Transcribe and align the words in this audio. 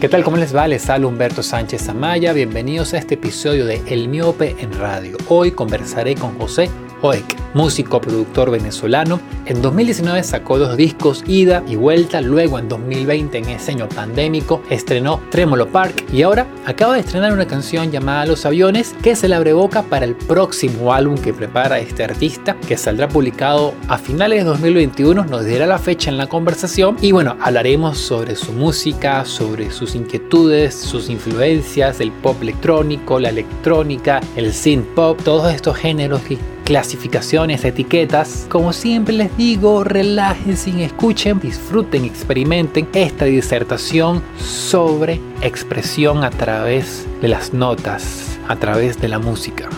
¿Qué 0.00 0.10
tal? 0.10 0.24
¿Cómo 0.24 0.36
les 0.36 0.54
va? 0.54 0.68
Les 0.68 0.90
habla 0.90 1.06
Humberto 1.06 1.42
Sánchez 1.42 1.88
Amaya. 1.88 2.34
Bienvenidos 2.34 2.92
a 2.92 2.98
este 2.98 3.14
episodio 3.14 3.64
de 3.64 3.80
El 3.86 4.08
Miope 4.08 4.54
en 4.58 4.78
Radio. 4.78 5.16
Hoy 5.26 5.52
conversaré 5.52 6.14
con 6.14 6.38
José 6.38 6.68
Hoek, 7.02 7.24
músico 7.54 8.00
productor 8.00 8.50
venezolano. 8.50 9.20
En 9.44 9.62
2019 9.62 10.22
sacó 10.22 10.58
dos 10.58 10.76
discos, 10.76 11.22
Ida 11.26 11.62
y 11.66 11.76
Vuelta. 11.76 12.20
Luego 12.20 12.58
en 12.58 12.68
2020, 12.68 13.38
en 13.38 13.48
ese 13.50 13.72
año 13.72 13.88
pandémico, 13.88 14.62
estrenó 14.70 15.20
Tremolo 15.30 15.68
Park. 15.68 16.04
Y 16.12 16.22
ahora 16.22 16.46
acaba 16.64 16.94
de 16.94 17.00
estrenar 17.00 17.32
una 17.32 17.46
canción 17.46 17.90
llamada 17.90 18.26
Los 18.26 18.46
Aviones, 18.46 18.94
que 19.02 19.14
se 19.14 19.28
le 19.28 19.34
abre 19.34 19.52
boca 19.52 19.82
para 19.82 20.04
el 20.04 20.16
próximo 20.16 20.92
álbum 20.92 21.16
que 21.16 21.32
prepara 21.32 21.78
este 21.78 22.04
artista, 22.04 22.56
que 22.66 22.76
saldrá 22.76 23.08
publicado 23.08 23.74
a 23.88 23.98
finales 23.98 24.40
de 24.40 24.44
2021. 24.44 25.24
Nos 25.24 25.44
dirá 25.44 25.66
la 25.66 25.78
fecha 25.78 26.10
en 26.10 26.18
la 26.18 26.28
conversación. 26.28 26.96
Y 27.00 27.12
bueno, 27.12 27.36
hablaremos 27.40 27.98
sobre 27.98 28.36
su 28.36 28.52
música, 28.52 29.24
sobre 29.24 29.70
sus 29.70 29.94
inquietudes, 29.94 30.74
sus 30.74 31.08
influencias, 31.10 32.00
el 32.00 32.10
pop 32.10 32.36
electrónico, 32.42 33.20
la 33.20 33.28
electrónica, 33.28 34.20
el 34.34 34.52
synth 34.52 34.86
pop, 34.94 35.20
todos 35.22 35.54
estos 35.54 35.76
géneros 35.76 36.20
que 36.22 36.38
clasificaciones, 36.66 37.64
etiquetas. 37.64 38.46
Como 38.50 38.72
siempre 38.72 39.14
les 39.14 39.34
digo, 39.36 39.84
relájense, 39.84 40.84
escuchen, 40.84 41.38
disfruten, 41.38 42.04
experimenten 42.04 42.88
esta 42.92 43.24
disertación 43.24 44.20
sobre 44.36 45.20
expresión 45.42 46.24
a 46.24 46.30
través 46.30 47.06
de 47.22 47.28
las 47.28 47.54
notas, 47.54 48.36
a 48.48 48.56
través 48.56 49.00
de 49.00 49.06
la 49.06 49.20
música. 49.20 49.68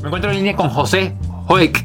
Me 0.00 0.06
encuentro 0.06 0.30
en 0.30 0.36
línea 0.38 0.56
con 0.56 0.70
José 0.70 1.14
Hoek. 1.46 1.84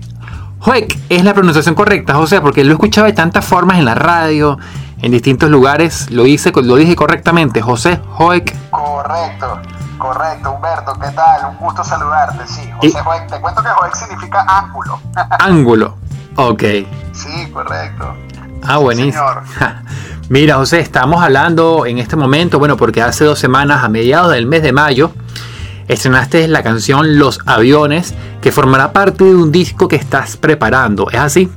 Hoek 0.61 0.97
es 1.09 1.25
la 1.25 1.33
pronunciación 1.33 1.75
correcta, 1.75 2.13
José, 2.13 2.39
porque 2.39 2.63
lo 2.63 2.69
he 2.69 2.73
escuchado 2.75 3.07
de 3.07 3.13
tantas 3.13 3.43
formas 3.43 3.77
en 3.77 3.83
la 3.83 3.95
radio, 3.95 4.57
en 5.03 5.11
distintos 5.11 5.49
lugares. 5.49 6.09
Lo 6.09 6.25
hice, 6.25 6.51
lo 6.55 6.75
dije 6.77 6.95
correctamente, 6.95 7.61
José 7.61 7.99
Hoek. 8.17 8.55
Correcto, 8.71 9.59
correcto, 9.97 10.51
Humberto, 10.53 10.93
¿qué 10.93 11.09
tal? 11.11 11.51
Un 11.51 11.57
gusto 11.57 11.83
saludarte, 11.83 12.47
sí. 12.47 12.61
José 12.77 12.99
Hoek, 13.01 13.27
te 13.27 13.39
cuento 13.39 13.61
que 13.61 13.69
Hoek 13.69 13.93
significa 13.93 14.45
ángulo. 14.47 14.99
ángulo, 15.39 15.97
ok. 16.37 16.63
Sí, 17.11 17.51
correcto. 17.51 18.15
Ah, 18.65 18.77
buenísimo. 18.77 19.25
Mira, 20.29 20.55
José, 20.55 20.79
estamos 20.79 21.21
hablando 21.21 21.85
en 21.85 21.97
este 21.97 22.15
momento, 22.15 22.57
bueno, 22.57 22.77
porque 22.77 23.01
hace 23.01 23.25
dos 23.25 23.37
semanas, 23.37 23.83
a 23.83 23.89
mediados 23.89 24.31
del 24.31 24.45
mes 24.45 24.63
de 24.63 24.71
mayo, 24.71 25.11
estrenaste 25.89 26.47
la 26.47 26.63
canción 26.63 27.19
Los 27.19 27.41
Aviones, 27.45 28.15
que 28.41 28.53
formará 28.53 28.93
parte 28.93 29.25
de 29.25 29.35
un 29.35 29.51
disco 29.51 29.89
que 29.89 29.97
estás 29.97 30.37
preparando. 30.37 31.09
¿Es 31.11 31.19
así? 31.19 31.51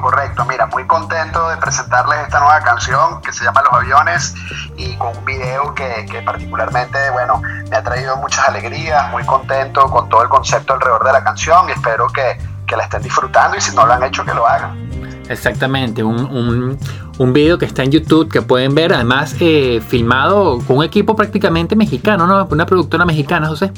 Correcto. 0.00 0.44
Mira, 0.44 0.66
muy 0.66 0.86
contento 0.86 1.48
de 1.48 1.56
presentarles 1.56 2.20
esta 2.20 2.40
nueva 2.40 2.60
canción 2.60 3.20
que 3.20 3.32
se 3.32 3.44
llama 3.44 3.62
Los 3.62 3.72
Aviones 3.72 4.34
y 4.76 4.96
con 4.96 5.16
un 5.16 5.24
video 5.24 5.74
que, 5.74 6.22
particularmente, 6.24 6.98
bueno, 7.10 7.42
me 7.70 7.76
ha 7.76 7.82
traído 7.82 8.16
muchas 8.16 8.48
alegrías, 8.48 9.10
muy 9.10 9.24
contento 9.24 9.82
con 9.90 10.08
todo 10.08 10.22
el 10.22 10.28
concepto 10.28 10.74
alrededor 10.74 11.04
de 11.04 11.12
la 11.12 11.24
canción 11.24 11.68
y 11.68 11.72
espero 11.72 12.06
que, 12.08 12.52
la 12.72 12.84
estén 12.84 13.02
disfrutando 13.02 13.54
y 13.54 13.60
si 13.60 13.76
no 13.76 13.84
lo 13.84 13.92
han 13.92 14.02
hecho, 14.02 14.24
que 14.24 14.32
lo 14.32 14.46
hagan. 14.46 14.88
Exactamente, 15.28 16.02
un, 16.02 16.78
un, 17.18 17.32
video 17.34 17.58
que 17.58 17.66
está 17.66 17.82
en 17.82 17.90
YouTube 17.90 18.30
que 18.30 18.40
pueden 18.40 18.74
ver, 18.74 18.94
además 18.94 19.36
eh, 19.40 19.82
filmado 19.86 20.58
con 20.66 20.78
un 20.78 20.84
equipo 20.84 21.14
prácticamente 21.14 21.76
mexicano, 21.76 22.26
¿no? 22.26 22.46
Una 22.50 22.64
productora 22.64 23.04
mexicana, 23.04 23.46
José. 23.46 23.72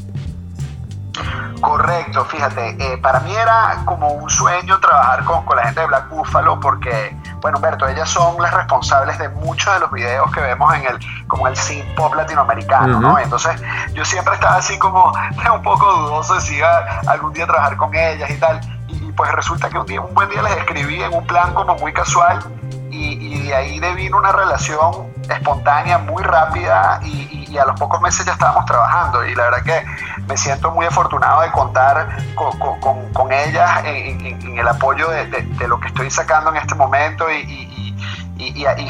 Correcto, 1.64 2.26
fíjate, 2.26 2.76
eh, 2.78 2.98
para 2.98 3.20
mí 3.20 3.34
era 3.34 3.78
como 3.86 4.08
un 4.08 4.28
sueño 4.28 4.78
trabajar 4.80 5.24
con, 5.24 5.44
la 5.56 5.62
gente 5.64 5.80
de 5.80 5.86
Black 5.86 6.10
Buffalo 6.10 6.60
porque, 6.60 7.16
bueno, 7.40 7.56
Humberto, 7.56 7.88
ellas 7.88 8.08
son 8.10 8.40
las 8.40 8.52
responsables 8.52 9.18
de 9.18 9.30
muchos 9.30 9.72
de 9.72 9.80
los 9.80 9.90
videos 9.90 10.30
que 10.30 10.40
vemos 10.40 10.74
en 10.74 10.84
el, 10.84 10.98
como 11.26 11.48
el 11.48 11.56
synth 11.56 11.86
pop 11.94 12.14
latinoamericano, 12.14 13.00
¿no? 13.00 13.18
Entonces 13.18 13.62
yo 13.94 14.04
siempre 14.04 14.34
estaba 14.34 14.56
así 14.56 14.78
como 14.78 15.10
un 15.54 15.62
poco 15.62 15.90
dudoso 15.90 16.34
de 16.34 16.40
si 16.42 16.56
iba 16.56 16.84
algún 17.06 17.32
día 17.32 17.44
a 17.44 17.46
trabajar 17.46 17.76
con 17.76 17.94
ellas 17.94 18.28
y 18.28 18.36
tal. 18.36 18.60
Y, 18.88 19.12
pues 19.12 19.32
resulta 19.32 19.70
que 19.70 19.78
un 19.78 19.86
día, 19.86 20.00
un 20.02 20.12
buen 20.12 20.28
día 20.28 20.42
les 20.42 20.56
escribí 20.58 21.02
en 21.02 21.14
un 21.14 21.26
plan 21.26 21.54
como 21.54 21.76
muy 21.76 21.94
casual 21.94 22.44
y, 22.90 23.42
de 23.44 23.54
ahí 23.54 23.80
devino 23.80 24.18
una 24.18 24.32
relación 24.32 25.13
espontánea, 25.28 25.98
muy 25.98 26.22
rápida 26.22 27.00
y, 27.02 27.56
a 27.56 27.64
los 27.66 27.78
pocos 27.78 28.00
meses 28.00 28.26
ya 28.26 28.32
estábamos 28.32 28.64
trabajando. 28.64 29.24
Y 29.24 29.34
la 29.34 29.44
verdad 29.44 29.62
que 29.62 29.84
me 30.26 30.36
siento 30.36 30.72
muy 30.72 30.86
afortunado 30.86 31.42
de 31.42 31.52
contar 31.52 32.08
con, 32.34 33.32
ellas 33.32 33.82
en, 33.84 34.58
el 34.58 34.66
apoyo 34.68 35.08
de, 35.08 35.68
lo 35.68 35.78
que 35.78 35.88
estoy 35.88 36.10
sacando 36.10 36.50
en 36.50 36.56
este 36.56 36.74
momento 36.74 37.30
y, 37.30 37.62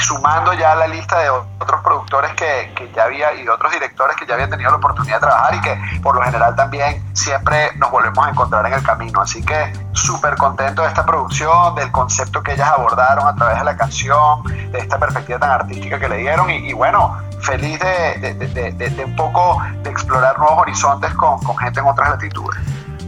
sumando 0.01 0.53
ya 0.55 0.75
la 0.75 0.87
lista 0.87 1.19
de 1.19 1.31
otros 1.31 1.81
productores 2.15 2.35
que, 2.35 2.91
ya 2.95 3.05
había 3.05 3.35
y 3.35 3.45
de 3.45 3.51
otros 3.51 3.73
directores 3.73 4.17
que 4.17 4.27
ya 4.27 4.35
habían 4.35 4.51
tenido 4.51 4.71
la 4.71 4.77
oportunidad 4.77 5.17
de 5.17 5.21
trabajar 5.21 5.55
y 5.55 5.61
que 5.61 6.01
por 6.01 6.15
lo 6.15 6.23
general 6.23 6.55
también 6.55 7.03
siempre 7.13 7.71
nos 7.77 7.91
volvemos 7.91 8.25
a 8.25 8.31
encontrar 8.31 8.67
en 8.67 8.75
el 8.75 8.83
camino. 8.83 9.21
Así 9.21 9.43
que 9.43 9.73
súper 9.93 10.37
contento 10.37 10.83
de 10.83 10.89
esta 10.89 11.05
producción, 11.05 11.75
del 11.75 11.91
concepto 11.91 12.43
que 12.43 12.53
ellas 12.53 12.69
abordaron 12.69 13.27
a 13.27 13.35
través 13.35 13.59
de 13.59 13.65
la 13.65 13.77
canción, 13.77 14.43
de 14.71 14.79
esta 14.79 14.99
perspectiva 14.99 15.39
tan 15.39 15.51
artística 15.51 15.99
que 15.99 16.09
le 16.09 16.19
dieron 16.19 16.51
y, 16.51 16.73
bueno, 16.73 17.19
feliz 17.41 17.79
de, 17.81 19.05
un 19.05 19.17
poco 19.17 19.61
de 19.83 19.91
explorar 19.91 20.39
nuevos 20.39 20.59
horizontes 20.63 21.13
con, 21.15 21.39
gente 21.59 21.81
en 21.81 21.87
otras 21.87 22.11
latitudes. 22.11 22.61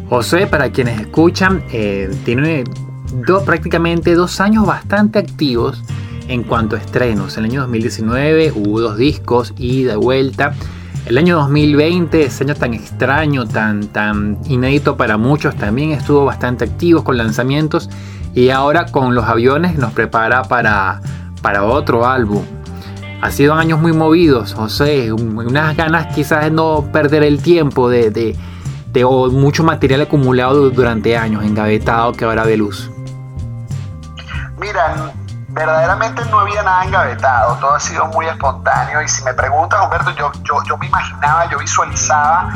José, 0.09 0.47
para 0.47 0.71
quienes 0.71 1.01
escuchan, 1.01 1.65
eh, 1.71 2.09
tiene 2.25 2.65
prácticamente 3.45 4.15
dos 4.15 4.41
años 4.41 4.67
bastante 4.67 5.19
activos 5.19 5.83
en 6.29 6.43
cuanto 6.43 6.77
a 6.77 6.79
estrenos. 6.79 7.37
En 7.37 7.45
el 7.45 7.51
año 7.51 7.61
2019 7.63 8.53
hubo 8.55 8.81
dos 8.81 8.97
discos, 8.97 9.55
y 9.57 9.87
vuelta. 9.87 10.55
El 11.07 11.19
año 11.19 11.37
2020, 11.37 12.25
ese 12.25 12.45
año 12.45 12.55
tan 12.55 12.75
extraño, 12.75 13.47
tan, 13.47 13.87
tan 13.89 14.39
inédito 14.47 14.97
para 14.97 15.17
muchos, 15.17 15.55
también 15.55 15.93
estuvo 15.93 16.25
bastante 16.25 16.65
activo 16.65 17.05
con 17.05 17.17
lanzamientos. 17.17 17.89
Y 18.35 18.51
ahora 18.51 18.87
con 18.87 19.15
los 19.15 19.25
aviones 19.25 19.79
nos 19.79 19.93
prepara 19.93 20.43
para, 20.43 21.01
para 21.43 21.65
otro 21.65 22.07
álbum. 22.07 22.43
Ha 23.23 23.31
sido 23.31 23.55
años 23.55 23.81
muy 23.81 23.93
movidos, 23.93 24.53
José, 24.53 25.11
unas 25.13 25.77
ganas 25.77 26.15
quizás 26.15 26.45
de 26.45 26.51
no 26.51 26.91
perder 26.93 27.23
el 27.23 27.41
tiempo 27.41 27.89
de, 27.89 28.11
de, 28.11 28.37
de 28.93 29.05
mucho 29.05 29.65
material 29.65 30.03
acumulado 30.03 30.71
durante 30.71 31.17
años, 31.17 31.45
engavetado 31.45 32.13
que 32.13 32.25
ahora 32.27 32.45
de 32.45 32.59
luz. 32.59 32.91
Mira, 34.61 35.15
verdaderamente 35.57 36.23
no 36.27 36.41
había 36.41 36.63
nada 36.63 36.85
engavetado, 36.85 37.57
todo 37.57 37.75
ha 37.75 37.81
sido 37.81 38.07
muy 38.09 38.27
espontáneo 38.27 39.01
y 39.01 39.09
si 39.09 39.25
me 39.25 39.33
preguntas, 39.33 39.81
Humberto, 39.83 40.11
yo, 40.11 40.31
yo, 40.43 40.63
yo 40.65 40.77
me 40.77 40.87
imaginaba, 40.87 41.49
yo 41.49 41.59
visualizaba 41.59 42.53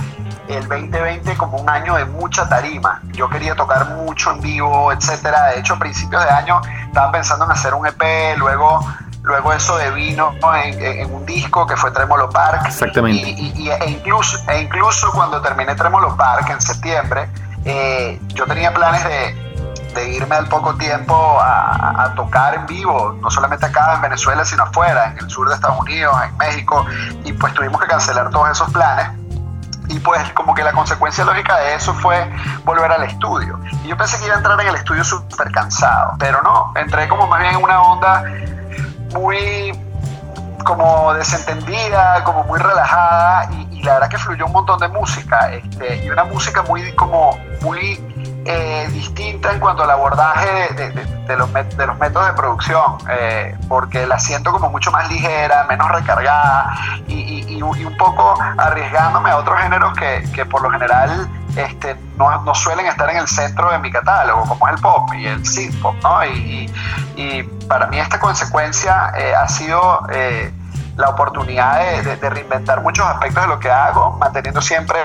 el 0.49 0.69
2020 0.69 1.35
como 1.39 1.57
un 1.57 1.71
año 1.71 1.95
de 1.95 2.05
mucha 2.05 2.47
tarima. 2.47 3.01
Yo 3.13 3.31
quería 3.31 3.55
tocar 3.55 3.89
mucho 3.91 4.33
en 4.33 4.41
vivo, 4.43 4.93
etcétera. 4.93 5.47
De 5.47 5.61
hecho, 5.61 5.75
a 5.75 5.79
principios 5.79 6.23
de 6.23 6.31
año 6.31 6.61
estaba 6.89 7.11
pensando 7.11 7.47
en 7.47 7.53
hacer 7.53 7.73
un 7.73 7.87
EP, 7.87 8.37
luego 8.37 8.81
luego 9.23 9.53
eso 9.53 9.77
de 9.77 9.91
vino 9.93 10.33
en, 10.63 11.15
un 11.15 11.25
disco 11.25 11.67
que 11.67 11.77
fue 11.77 11.91
Tremolo 11.93 12.29
Park. 12.29 12.67
Exactamente. 12.67 13.31
Y, 13.31 13.71
e, 13.71 13.91
incluso, 13.91 14.39
e 14.51 14.61
incluso 14.61 15.11
cuando 15.13 15.41
terminé 15.41 15.75
Tremolo 15.75 16.17
Park 16.17 16.51
en 16.51 16.61
septiembre, 16.61 17.31
eh, 17.65 18.21
yo 18.35 18.47
tenía 18.47 18.73
planes 18.75 19.05
de, 19.05 19.50
de 19.95 20.09
irme 20.11 20.37
al 20.37 20.49
poco 20.49 20.75
tiempo 20.77 21.15
a, 21.41 22.13
tocar 22.17 22.55
en 22.55 22.67
vivo, 22.67 23.17
no 23.21 23.31
solamente 23.31 23.67
acá 23.67 23.95
en 23.95 24.03
Venezuela, 24.03 24.45
sino 24.45 24.65
afuera, 24.65 25.13
en 25.13 25.19
el 25.19 25.31
sur 25.31 25.49
de 25.49 25.55
Estados 25.55 25.79
Unidos, 25.81 26.15
en 26.25 26.37
México, 26.37 26.85
y 27.25 27.33
pues 27.33 27.55
tuvimos 27.55 27.81
que 27.81 27.87
cancelar 27.87 28.31
todos 28.31 28.51
esos 28.51 28.71
planes. 28.71 29.09
Y 29.89 29.99
pues 29.99 30.33
como 30.33 30.55
que 30.55 30.63
la 30.63 30.73
consecuencia 30.73 31.25
lógica 31.25 31.57
de 31.59 31.75
eso 31.75 31.93
fue 31.95 32.31
volver 32.65 32.93
al 32.93 33.03
estudio. 33.05 33.59
Y 33.85 33.89
yo 33.89 33.97
pensé 33.97 34.19
que 34.19 34.27
iba 34.27 34.35
a 34.35 34.39
entrar 34.39 34.61
en 34.61 34.69
el 34.69 34.75
estudio 34.77 35.03
súper 35.03 35.51
cansado, 35.51 36.15
pero 36.19 36.41
no, 36.43 36.73
entré 36.77 37.09
como 37.09 37.27
más 37.27 37.41
bien 37.41 37.55
en 37.57 37.63
una 37.63 37.83
onda 37.83 38.25
muy 39.13 39.73
como 40.65 41.13
desentendida, 41.15 42.23
como 42.25 42.45
muy 42.45 42.59
relajada 42.59 43.51
y, 43.53 43.83
la 43.83 43.95
verdad 43.95 44.09
que 44.11 44.19
fluyó 44.19 44.45
un 44.45 44.53
montón 44.53 44.79
de 44.79 44.89
música 44.89 45.51
este, 45.53 46.05
y 46.05 46.11
una 46.11 46.25
música 46.25 46.63
muy 46.63 46.93
como 46.93 47.39
muy 47.63 47.99
eh, 48.53 48.89
distinta 48.91 49.53
en 49.53 49.61
cuanto 49.61 49.85
al 49.85 49.91
abordaje 49.91 50.75
de, 50.75 51.37
los, 51.37 51.49
métodos 51.51 52.27
de 52.27 52.33
producción, 52.33 52.99
eh, 53.09 53.57
porque 53.69 54.07
la 54.07 54.19
siento 54.19 54.51
como 54.51 54.71
mucho 54.71 54.91
más 54.91 55.09
ligera, 55.09 55.67
menos 55.69 55.89
recargada 55.91 56.75
y, 57.07 57.61
un 57.63 57.97
poco 57.97 58.35
arriesgándome 58.59 59.31
a 59.31 59.37
otros 59.37 59.59
géneros 59.61 59.93
que, 59.97 60.45
por 60.47 60.63
lo 60.63 60.71
general 60.71 61.29
este, 61.57 61.97
no, 62.17 62.55
suelen 62.55 62.87
estar 62.87 63.09
en 63.11 63.19
el 63.19 63.29
centro 63.29 63.71
de 63.71 63.79
mi 63.79 63.91
catálogo, 63.91 64.45
como 64.45 64.67
es 64.67 64.75
el 64.75 64.81
pop 64.81 65.15
y 65.15 65.27
el 65.27 65.47
synth 65.47 65.81
pop. 65.81 65.95
Y, 66.35 66.69
para 67.69 67.87
mí 67.87 68.01
esta 68.01 68.19
consecuencia 68.19 69.13
eh, 69.17 69.33
ha 69.33 69.47
sido 69.47 70.01
la 71.01 71.09
oportunidad 71.09 71.81
de, 72.03 72.31
reinventar 72.31 72.83
muchos 72.83 73.05
aspectos 73.07 73.43
de 73.43 73.49
lo 73.49 73.59
que 73.59 73.71
hago, 73.71 74.17
manteniendo 74.19 74.61
siempre 74.61 74.99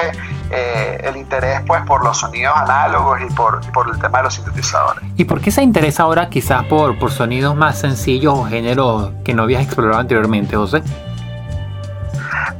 eh, 0.52 1.02
el 1.04 1.18
interés 1.18 1.62
pues 1.66 1.82
por 1.84 2.04
los 2.04 2.18
sonidos 2.18 2.56
análogos 2.56 3.20
y 3.22 3.34
por, 3.34 3.62
por, 3.72 3.90
el 3.90 4.00
tema 4.00 4.20
de 4.20 4.26
los 4.26 4.34
sintetizadores. 4.36 5.04
¿Y 5.16 5.26
por 5.26 5.42
qué 5.42 5.52
se 5.52 5.64
interesa 5.64 6.04
ahora 6.04 6.30
quizás 6.30 6.64
por, 6.66 7.00
por 7.00 7.12
sonidos 7.12 7.56
más 7.56 7.80
sencillos 7.80 8.34
o 8.38 8.46
géneros 8.46 9.12
que 9.24 9.34
no 9.34 9.44
habías 9.44 9.64
explorado 9.64 10.00
anteriormente, 10.00 10.56
José? 10.56 10.84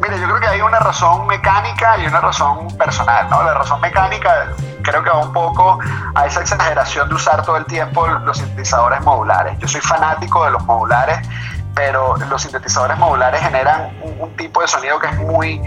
Mire, 0.02 0.20
yo 0.20 0.26
creo 0.26 0.40
que 0.40 0.48
hay 0.48 0.62
una 0.62 0.80
razón 0.80 1.28
mecánica 1.28 1.98
y 1.98 2.08
una 2.08 2.22
razón 2.22 2.68
personal, 2.78 3.30
¿no? 3.30 3.44
La 3.44 3.54
razón 3.54 3.80
mecánica 3.82 4.48
creo 4.86 5.04
que 5.04 5.10
va 5.10 5.20
un 5.20 5.34
poco 5.34 5.80
a 6.14 6.26
esa 6.26 6.42
exageración 6.42 7.10
de 7.10 7.16
usar 7.16 7.44
todo 7.44 7.58
el 7.58 7.66
tiempo 7.66 8.08
los 8.08 8.38
sintetizadores 8.38 9.02
modulares. 9.02 9.58
Yo 9.60 9.68
soy 9.68 9.82
fanático 9.82 10.46
de 10.46 10.52
los 10.52 10.64
modulares, 10.64 11.28
pero 11.76 12.16
los 12.18 12.42
sintetizadores 12.42 12.98
modulares 12.98 13.42
generan 13.42 13.92
un, 14.20 14.36
tipo 14.36 14.62
de 14.62 14.68
sonido 14.68 14.98
que 15.00 15.08
es 15.08 15.18
muy 15.18 15.62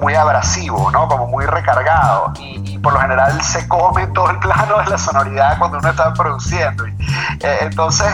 muy 0.00 0.14
abrasivo, 0.14 0.90
¿no? 0.90 1.08
Como 1.08 1.28
muy 1.28 1.46
recargado 1.46 2.32
y, 2.38 2.78
por 2.78 2.92
lo 2.92 3.00
general 3.00 3.40
se 3.42 3.66
come 3.66 4.06
todo 4.08 4.28
el 4.30 4.38
plano 4.40 4.78
de 4.78 4.90
la 4.90 4.98
sonoridad 4.98 5.56
cuando 5.58 5.78
uno 5.78 5.88
está 5.88 6.12
produciendo. 6.12 6.84
Eh, 6.86 7.58
entonces 7.62 8.06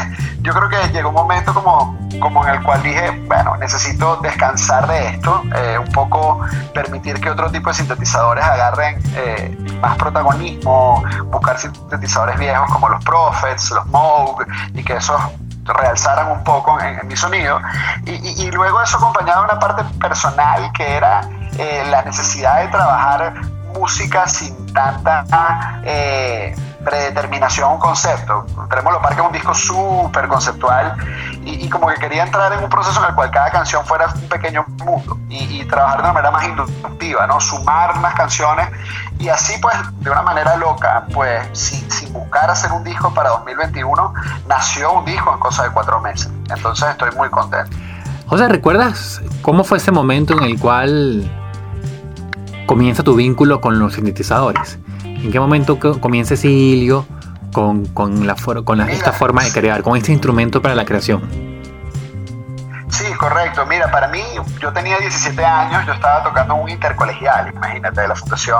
yo 0.42 0.52
creo 0.52 0.68
que 0.68 0.92
llegó 0.92 1.08
un 1.08 1.16
momento 1.16 1.52
como, 1.52 1.98
como 2.20 2.46
en 2.46 2.54
el 2.54 2.62
cual 2.62 2.82
dije, 2.82 3.10
bueno, 3.26 3.56
necesito 3.56 4.16
descansar 4.16 4.86
de 4.86 5.08
esto, 5.08 5.42
eh, 5.56 5.78
un 5.78 5.90
poco 5.90 6.40
permitir 6.72 7.20
que 7.20 7.30
otro 7.30 7.50
tipo 7.50 7.70
de 7.70 7.74
sintetizadores 7.74 8.44
agarren 8.44 9.02
eh, 9.16 9.58
más 9.80 9.96
protagonismo, 9.96 11.02
buscar 11.24 11.58
sintetizadores 11.58 12.38
viejos 12.38 12.70
como 12.70 12.88
los 12.88 13.04
Prophets, 13.04 13.70
los 13.72 13.86
Moog 13.86 14.46
y 14.74 14.84
que 14.84 14.94
esos 14.94 15.20
realzaran 15.72 16.30
un 16.30 16.44
poco 16.44 16.80
en, 16.80 17.06
mi 17.06 17.16
sonido. 17.16 17.60
Y, 18.04 18.50
luego 18.50 18.82
eso 18.82 18.96
acompañado 18.96 19.40
de 19.40 19.50
una 19.50 19.58
parte 19.58 19.84
personal 19.98 20.70
que 20.72 20.96
era 20.96 21.22
eh, 21.58 21.84
la 21.88 22.02
necesidad 22.02 22.60
de 22.60 22.68
trabajar 22.68 23.34
música 23.74 24.26
sin 24.28 24.72
tanta 24.72 25.80
eh, 25.84 26.54
predeterminación 26.84 27.70
a 27.70 27.72
un 27.74 27.78
concepto. 27.78 28.46
Tremolo 28.68 29.00
Parque 29.00 29.20
es 29.20 29.26
un 29.26 29.32
disco 29.32 29.54
súper 29.54 30.28
conceptual 30.28 30.96
y, 31.44 31.68
como 31.68 31.88
que 31.88 31.96
quería 31.96 32.24
entrar 32.24 32.52
en 32.52 32.64
un 32.64 32.70
proceso 32.70 33.00
en 33.02 33.10
el 33.10 33.14
cual 33.14 33.30
cada 33.30 33.50
canción 33.50 33.84
fuera 33.84 34.06
un 34.14 34.28
pequeño 34.28 34.64
mundo 34.84 35.18
y, 35.28 35.64
trabajar 35.64 35.98
de 35.98 36.02
una 36.04 36.12
manera 36.12 36.30
más 36.30 36.44
inductiva, 36.44 37.26
¿no? 37.26 37.40
Sumar 37.40 37.96
unas 37.96 38.14
canciones 38.14 38.68
y 39.18 39.28
así 39.28 39.56
pues 39.60 39.74
de 40.00 40.10
una 40.10 40.22
manera 40.22 40.56
loca, 40.56 41.06
pues 41.12 41.46
sin, 41.52 41.88
sin 41.90 42.12
buscar 42.12 42.50
hacer 42.50 42.72
un 42.72 42.82
disco 42.82 43.12
para 43.14 43.30
2021, 43.30 44.14
nació 44.48 44.92
un 44.92 45.04
disco 45.04 45.32
en 45.32 45.38
cosa 45.38 45.64
de 45.64 45.70
cuatro 45.70 46.00
meses. 46.00 46.30
Entonces 46.48 46.88
estoy 46.88 47.10
muy 47.12 47.28
contento. 47.30 47.76
José, 48.26 48.48
¿recuerdas 48.48 49.20
cómo 49.42 49.64
fue 49.64 49.78
ese 49.78 49.90
momento 49.90 50.34
en 50.34 50.44
el 50.44 50.58
cual 50.58 51.30
comienza 52.66 53.02
tu 53.02 53.14
vínculo 53.14 53.60
con 53.60 53.78
los 53.78 53.94
sintetizadores? 53.94 54.78
¿En 55.22 55.30
qué 55.30 55.40
momento 55.40 55.78
comienza 56.00 56.34
ese 56.34 56.48
hilio 56.48 57.06
con, 57.52 57.86
con, 57.86 58.26
la, 58.26 58.36
con 58.64 58.80
esta 58.88 59.12
forma 59.12 59.44
de 59.44 59.52
crear, 59.52 59.82
con 59.82 59.96
este 59.96 60.12
instrumento 60.12 60.62
para 60.62 60.74
la 60.74 60.84
creación? 60.84 61.50
Sí, 62.90 63.12
correcto. 63.14 63.64
Mira, 63.66 63.90
para 63.90 64.08
mí, 64.08 64.22
yo 64.60 64.72
tenía 64.72 64.98
17 64.98 65.44
años, 65.44 65.86
yo 65.86 65.92
estaba 65.92 66.22
tocando 66.22 66.56
un 66.56 66.68
intercolegial, 66.68 67.48
imagínate, 67.48 68.00
de 68.00 68.08
la 68.08 68.14
Fundación 68.14 68.58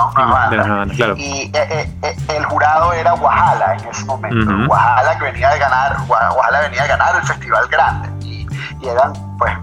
claro. 0.95 1.15
Y 1.17 1.43
eh, 1.43 1.51
eh, 1.53 1.91
eh, 2.01 2.15
el 2.29 2.45
jurado 2.45 2.93
era 2.93 3.11
Guajala 3.11 3.75
en 3.75 3.89
ese 3.89 4.05
momento. 4.05 4.67
Guajala 4.67 5.17
que 5.17 5.25
venía 5.25 5.49
de 5.49 5.59
ganar, 5.59 5.97
Guajala 6.07 6.61
venía 6.61 6.83
de 6.83 6.87
ganar 6.87 7.15
el 7.15 7.23
Festival 7.23 7.67
Grande. 7.67 8.09
Y, 8.25 8.47
y 8.81 8.87
eran, 8.87 9.13
pues, 9.37 9.53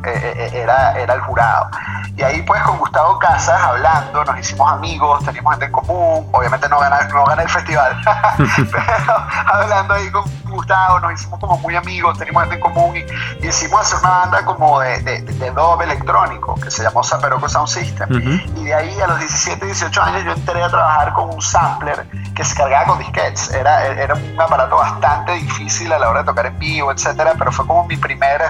era, 0.52 0.92
era 0.98 1.14
el 1.14 1.20
jurado. 1.22 1.70
Y 2.18 2.22
ahí 2.24 2.42
pues 2.42 2.60
con 2.62 2.78
Gustavo 2.78 3.16
Casas 3.20 3.62
hablando, 3.62 4.24
nos 4.24 4.40
hicimos 4.40 4.72
amigos, 4.72 5.24
teníamos 5.24 5.52
gente 5.52 5.66
en 5.66 5.72
común, 5.72 6.28
obviamente 6.32 6.68
no 6.68 6.80
gané, 6.80 6.96
no 7.12 7.24
gané 7.24 7.44
el 7.44 7.48
festival, 7.48 7.96
pero 8.72 9.26
hablando 9.46 9.94
ahí 9.94 10.10
con 10.10 10.24
Gustavo, 10.50 10.98
nos 10.98 11.12
hicimos 11.12 11.38
como 11.38 11.58
muy 11.58 11.76
amigos, 11.76 12.18
teníamos 12.18 12.42
gente 12.42 12.56
en 12.56 12.60
común 12.60 12.96
y, 12.96 13.44
y 13.44 13.48
hicimos 13.48 13.82
hacer 13.82 14.00
una 14.00 14.10
banda 14.10 14.44
como 14.44 14.80
de, 14.80 15.00
de, 15.02 15.20
de 15.22 15.50
dub 15.52 15.80
electrónico 15.80 16.56
que 16.56 16.72
se 16.72 16.82
llamó 16.82 17.04
Zaperoco 17.04 17.48
Sound 17.48 17.68
System. 17.68 18.08
Y 18.56 18.64
de 18.64 18.74
ahí 18.74 19.00
a 19.00 19.06
los 19.06 19.20
17, 19.20 19.64
18 19.64 20.02
años 20.02 20.24
yo 20.24 20.32
entré 20.32 20.62
a 20.62 20.68
trabajar 20.68 21.12
con 21.12 21.32
un 21.32 21.40
sampler 21.40 22.04
que 22.34 22.44
se 22.44 22.56
cargaba 22.56 22.86
con 22.86 22.98
disquetes. 22.98 23.52
Era, 23.52 23.86
era 23.86 24.14
un 24.14 24.40
aparato 24.40 24.76
bastante 24.76 25.32
difícil 25.34 25.92
a 25.92 25.98
la 25.98 26.10
hora 26.10 26.20
de 26.20 26.26
tocar 26.26 26.46
en 26.46 26.58
vivo, 26.58 26.90
etcétera, 26.90 27.34
pero 27.38 27.52
fue 27.52 27.66
como 27.66 27.84
mi 27.86 27.96
primer 27.96 28.42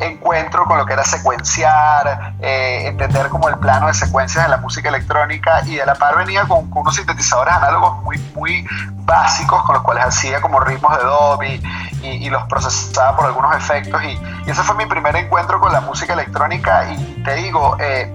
encuentro 0.00 0.64
con 0.64 0.78
lo 0.78 0.86
que 0.86 0.94
era 0.94 1.04
secuenciar, 1.04 2.34
eh, 2.40 2.86
entender 2.86 3.28
como 3.28 3.48
el 3.48 3.58
plano 3.58 3.86
de 3.86 3.94
secuencias 3.94 4.44
de 4.44 4.50
la 4.50 4.56
música 4.56 4.88
electrónica 4.88 5.62
y 5.66 5.76
de 5.76 5.86
la 5.86 5.94
par 5.94 6.16
venía 6.16 6.46
con, 6.46 6.70
unos 6.72 6.96
sintetizadores 6.96 7.54
análogos 7.54 8.02
muy, 8.02 8.18
muy 8.34 8.66
básicos 9.04 9.62
con 9.64 9.74
los 9.74 9.82
cuales 9.82 10.04
hacía 10.04 10.40
como 10.40 10.60
ritmos 10.60 10.96
de 10.96 11.04
Dolby 11.04 11.62
y, 12.02 12.30
los 12.30 12.44
procesaba 12.44 13.16
por 13.16 13.26
algunos 13.26 13.54
efectos 13.56 14.02
y, 14.02 14.18
ese 14.46 14.62
fue 14.62 14.74
mi 14.76 14.86
primer 14.86 15.14
encuentro 15.16 15.60
con 15.60 15.72
la 15.72 15.80
música 15.80 16.14
electrónica 16.14 16.92
y 16.92 17.22
te 17.22 17.34
digo, 17.34 17.76
eh, 17.78 18.12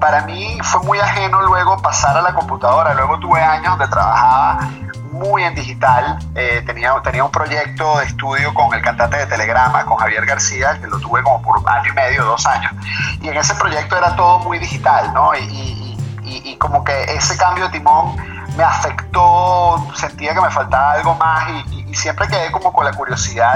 para 0.00 0.22
mí 0.22 0.58
fue 0.62 0.82
muy 0.82 0.98
ajeno 0.98 1.42
luego 1.42 1.80
pasar 1.80 2.16
a 2.16 2.22
la 2.22 2.34
computadora, 2.34 2.94
luego 2.94 3.18
tuve 3.20 3.40
años 3.40 3.78
donde 3.78 3.88
trabajaba 3.88 4.68
muy 5.10 5.42
en 5.42 5.54
digital. 5.54 6.18
Eh, 6.34 6.62
tenía, 6.66 6.94
tenía 7.02 7.24
un 7.24 7.30
proyecto 7.30 7.98
de 7.98 8.06
estudio 8.06 8.54
con 8.54 8.72
el 8.74 8.82
cantante 8.82 9.18
de 9.18 9.26
Telegrama, 9.26 9.84
con 9.84 9.96
Javier 9.96 10.24
García, 10.26 10.78
que 10.80 10.86
lo 10.86 10.98
tuve 10.98 11.22
como 11.22 11.42
por 11.42 11.68
año 11.68 11.90
y 11.90 11.94
medio, 11.94 12.24
dos 12.24 12.46
años. 12.46 12.72
Y 13.20 13.28
en 13.28 13.36
ese 13.36 13.54
proyecto 13.54 13.96
era 13.96 14.16
todo 14.16 14.38
muy 14.40 14.58
digital, 14.58 15.12
¿no? 15.12 15.34
Y, 15.34 15.78
como 16.58 16.84
que 16.84 17.04
ese 17.04 17.38
cambio 17.38 17.64
de 17.64 17.70
timón 17.70 18.14
me 18.56 18.62
afectó, 18.62 19.82
sentía 19.94 20.34
que 20.34 20.40
me 20.42 20.50
faltaba 20.50 20.92
algo 20.92 21.14
más 21.14 21.48
y, 21.72 21.94
siempre 21.94 22.28
quedé 22.28 22.52
como 22.52 22.72
con 22.72 22.84
la 22.84 22.92
curiosidad 22.92 23.54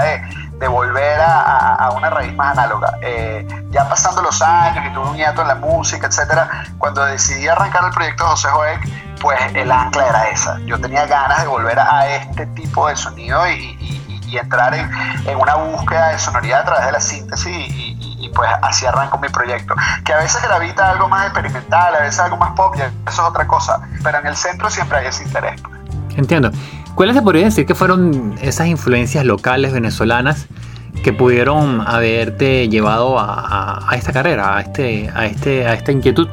de, 0.59 0.67
volver 0.67 1.21
a, 1.21 1.75
a, 1.75 1.91
una 1.91 2.09
raíz 2.09 2.33
más 2.33 2.57
análoga. 2.57 2.97
Eh, 3.01 3.47
ya 3.75 3.89
pasando 3.89 4.21
los 4.21 4.41
años 4.41 4.85
y 4.89 4.93
tuve 4.93 5.09
un 5.09 5.17
nieto 5.17 5.41
en 5.41 5.49
la 5.49 5.55
música, 5.55 6.07
etcétera, 6.07 6.65
cuando 6.77 7.03
decidí 7.03 7.45
arrancar 7.45 7.83
el 7.83 7.91
proyecto 7.91 8.23
de 8.23 8.29
José 8.29 8.47
Joek, 8.47 8.89
pues 9.19 9.37
el 9.53 9.69
ancla 9.69 10.07
era 10.07 10.29
esa. 10.29 10.59
Yo 10.65 10.79
tenía 10.79 11.05
ganas 11.05 11.41
de 11.41 11.47
volver 11.47 11.77
a 11.77 12.07
este 12.07 12.45
tipo 12.47 12.87
de 12.87 12.95
sonido 12.95 13.45
y, 13.49 14.01
entrar 14.35 14.73
en, 14.73 14.89
una 15.37 15.55
búsqueda 15.55 16.09
de 16.09 16.19
sonoridad 16.19 16.59
a 16.59 16.65
través 16.65 16.85
de 16.87 16.91
la 16.91 16.99
síntesis 16.99 17.55
y, 17.69 18.29
pues 18.35 18.49
así 18.63 18.85
arranco 18.85 19.17
mi 19.17 19.29
proyecto. 19.29 19.75
Que 20.03 20.11
a 20.11 20.17
veces 20.17 20.41
gravita 20.41 20.91
algo 20.91 21.07
más 21.07 21.27
experimental, 21.27 21.95
a 21.95 21.99
veces 22.01 22.19
algo 22.19 22.35
más 22.35 22.51
pop, 22.51 22.75
y 22.77 22.81
eso 22.81 22.91
es 23.07 23.19
otra 23.19 23.47
cosa, 23.47 23.79
pero 24.03 24.19
en 24.19 24.27
el 24.27 24.35
centro 24.35 24.69
siempre 24.69 24.97
hay 24.97 25.07
ese 25.07 25.23
interés. 25.23 25.61
Entiendo. 26.17 26.51
¿Cuáles 26.95 27.15
se 27.15 27.21
podría 27.21 27.45
decir 27.45 27.65
que 27.65 27.75
fueron 27.75 28.37
esas 28.41 28.67
influencias 28.67 29.23
locales 29.23 29.71
venezolanas 29.71 30.47
que 31.03 31.13
pudieron 31.13 31.81
haberte 31.87 32.67
llevado 32.69 33.17
a, 33.19 33.87
esta 33.93 34.11
carrera, 34.11 34.57
a, 34.57 34.61
este, 34.61 35.09
a, 35.13 35.25
este, 35.25 35.67
a 35.67 35.73
esta 35.73 35.91
inquietud? 35.91 36.27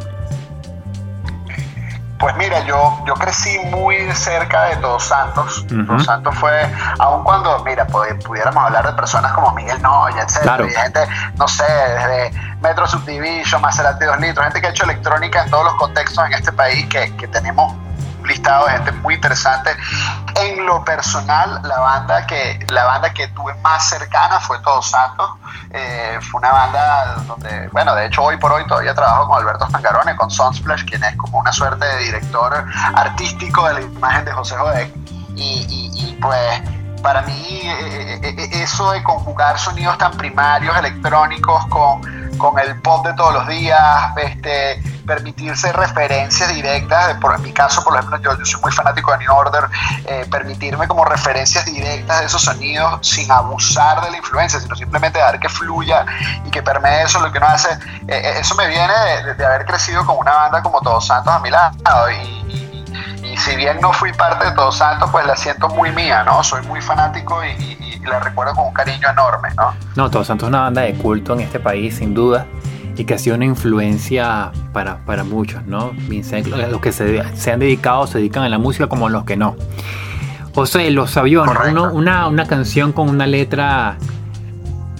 Pues 2.22 2.36
mira, 2.36 2.64
yo, 2.66 3.02
yo 3.04 3.14
crecí 3.14 3.58
muy 3.70 3.96
cerca 4.12 4.66
de 4.66 4.76
Todos 4.76 5.02
Santos. 5.02 5.66
Todos 5.66 6.04
Santos 6.04 6.32
fue, 6.36 6.70
aun 7.00 7.24
cuando, 7.24 7.64
mira, 7.64 7.84
pudiéramos 7.84 8.64
hablar 8.64 8.86
de 8.86 8.92
personas 8.92 9.32
como 9.32 9.52
Miguel 9.54 9.82
Noya, 9.82 10.22
etc. 10.22 10.70
gente, 10.72 11.00
no 11.36 11.48
sé, 11.48 11.64
desde 11.64 12.30
Metro 12.60 12.86
Subdivision, 12.86 13.60
Maserati 13.60 14.04
2 14.04 14.20
litros, 14.20 14.44
gente 14.44 14.60
que 14.60 14.68
ha 14.68 14.70
hecho 14.70 14.84
electrónica 14.84 15.42
en 15.42 15.50
todos 15.50 15.64
los 15.64 15.74
contextos 15.74 16.24
en 16.26 16.34
este 16.34 16.52
país, 16.52 16.86
que, 16.86 17.12
que 17.16 17.26
tenemos 17.26 17.74
listado 18.24 18.66
de 18.66 18.72
gente 18.72 18.92
muy 18.92 19.14
interesante. 19.14 19.70
En 20.34 20.64
lo 20.66 20.84
personal, 20.84 21.60
la 21.64 21.78
banda 21.78 22.26
que, 22.26 22.64
la 22.68 22.84
banda 22.84 23.12
que 23.12 23.28
tuve 23.28 23.54
más 23.62 23.88
cercana 23.88 24.40
fue 24.40 24.58
Todos 24.60 24.90
Santos. 24.90 25.30
Eh, 25.70 26.18
fue 26.20 26.38
una 26.38 26.52
banda 26.52 27.14
donde, 27.26 27.68
bueno, 27.68 27.94
de 27.94 28.06
hecho 28.06 28.22
hoy 28.22 28.36
por 28.36 28.52
hoy 28.52 28.66
todavía 28.66 28.94
trabajo 28.94 29.28
con 29.28 29.38
Alberto 29.38 29.66
Stangarone, 29.68 30.16
con 30.16 30.30
Sunsplash, 30.30 30.84
quien 30.84 31.02
es 31.04 31.16
como 31.16 31.38
una 31.38 31.52
suerte 31.52 31.84
de 31.84 31.98
director 31.98 32.64
artístico 32.94 33.66
de 33.68 33.74
la 33.74 33.80
imagen 33.80 34.24
de 34.24 34.32
José 34.32 34.56
Jodek. 34.56 34.92
Y, 35.34 35.90
y, 35.94 36.18
pues 36.20 36.60
para 37.02 37.22
mí 37.22 37.60
eh, 37.64 38.20
eh, 38.22 38.48
eso 38.52 38.92
de 38.92 39.02
conjugar 39.02 39.58
sonidos 39.58 39.98
tan 39.98 40.12
primarios 40.16 40.76
electrónicos 40.78 41.66
con, 41.66 42.00
con 42.38 42.58
el 42.58 42.80
pop 42.80 43.06
de 43.06 43.14
todos 43.14 43.34
los 43.34 43.48
días, 43.48 43.80
este, 44.16 44.80
permitirse 45.06 45.72
referencias 45.72 46.52
directas, 46.54 47.14
por, 47.20 47.34
en 47.34 47.42
mi 47.42 47.52
caso, 47.52 47.82
por 47.82 47.96
ejemplo, 47.96 48.18
yo, 48.20 48.44
soy 48.44 48.60
muy 48.60 48.72
fanático 48.72 49.12
de 49.12 49.18
New 49.18 49.32
Order, 49.32 49.64
eh, 50.06 50.26
permitirme 50.30 50.88
como 50.88 51.04
referencias 51.04 51.64
directas 51.66 52.20
de 52.20 52.26
esos 52.26 52.42
sonidos 52.42 53.06
sin 53.06 53.30
abusar 53.30 54.00
de 54.02 54.10
la 54.10 54.16
influencia, 54.16 54.60
sino 54.60 54.74
simplemente 54.76 55.18
dar 55.18 55.38
que 55.38 55.48
fluya 55.48 56.04
y 56.44 56.50
que 56.50 56.62
permee 56.62 57.02
eso, 57.02 57.20
lo 57.20 57.30
que 57.30 57.38
uno 57.38 57.48
hace, 57.48 57.72
eh, 57.72 57.78
eh, 58.08 58.34
eso 58.40 58.54
me 58.54 58.68
viene 58.68 58.92
de, 59.36 59.44
haber 59.44 59.66
crecido 59.66 60.04
con 60.06 60.16
una 60.18 60.32
banda 60.32 60.62
como 60.62 60.80
Todos 60.80 61.06
Santos 61.06 61.32
a 61.32 61.38
mi 61.40 61.50
lado 61.50 62.10
y, 62.10 62.41
si 63.42 63.56
bien 63.56 63.78
no 63.80 63.92
fui 63.92 64.12
parte 64.12 64.44
de 64.46 64.52
Todos 64.52 64.76
Santos, 64.76 65.08
pues 65.10 65.26
la 65.26 65.36
siento 65.36 65.68
muy 65.68 65.90
mía, 65.92 66.22
¿no? 66.24 66.42
Soy 66.44 66.64
muy 66.66 66.80
fanático 66.80 67.40
y, 67.44 67.72
la 68.02 68.18
recuerdo 68.18 68.54
con 68.54 68.66
un 68.66 68.72
cariño 68.72 69.08
enorme, 69.10 69.48
¿no? 69.56 69.72
No, 69.94 70.10
Todos 70.10 70.26
Santos 70.26 70.46
es 70.46 70.48
una 70.48 70.62
banda 70.62 70.82
de 70.82 70.94
culto 70.94 71.34
en 71.34 71.40
este 71.40 71.60
país, 71.60 71.96
sin 71.96 72.14
duda. 72.14 72.46
y 72.96 73.04
que 73.04 73.14
ha 73.14 73.18
sido 73.18 73.36
una 73.36 73.46
influencia 73.46 74.52
para, 74.72 74.98
para 74.98 75.24
muchos, 75.24 75.64
¿no? 75.64 75.92
Los 76.70 76.80
que 76.80 76.92
se, 76.92 77.36
se, 77.36 77.52
han 77.52 77.60
dedicado, 77.60 78.06
se 78.06 78.18
dedican 78.18 78.42
a 78.42 78.48
la 78.48 78.58
música 78.58 78.86
como 78.86 79.08
los 79.08 79.24
que 79.24 79.36
no. 79.36 79.56
José, 80.54 80.90
Los 80.90 81.16
Aviones, 81.16 81.56
una, 81.92 82.26
una 82.26 82.46
canción 82.46 82.92
con 82.92 83.08
una 83.08 83.26
letra, 83.26 83.96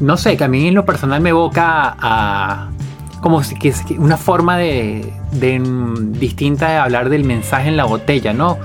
no 0.00 0.16
sé, 0.16 0.36
que 0.36 0.44
a 0.44 0.48
mí 0.48 0.68
en 0.68 0.74
lo 0.74 0.86
personal 0.86 1.20
me 1.20 1.30
evoca 1.30 1.94
a, 2.00 2.70
como 3.22 3.42
si 3.44 3.54
que 3.54 3.72
una 3.98 4.18
forma 4.18 4.58
de, 4.58 5.10
de, 5.30 5.62
distinta 6.18 6.68
de 6.68 6.76
hablar 6.76 7.08
del 7.08 7.24
mensaje 7.24 7.68
en 7.68 7.76
la 7.78 7.84
botella, 7.84 8.34
¿no? 8.34 8.58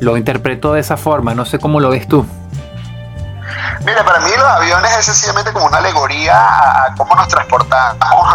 Lo 0.00 0.16
interpreto 0.16 0.74
de 0.74 0.80
esa 0.80 0.96
forma, 0.96 1.34
no 1.34 1.44
sé 1.46 1.58
cómo 1.58 1.80
lo 1.80 1.88
ves 1.90 2.06
tú. 2.06 2.24
Mira, 3.84 4.04
para 4.04 4.20
mí 4.20 4.30
los 4.36 4.46
aviones 4.46 4.96
es 4.96 5.06
sencillamente 5.06 5.52
como 5.52 5.66
una 5.66 5.78
alegoría 5.78 6.34
a, 6.36 6.94
cómo 6.96 7.14
nos 7.16 7.26
transportamos 7.26 8.34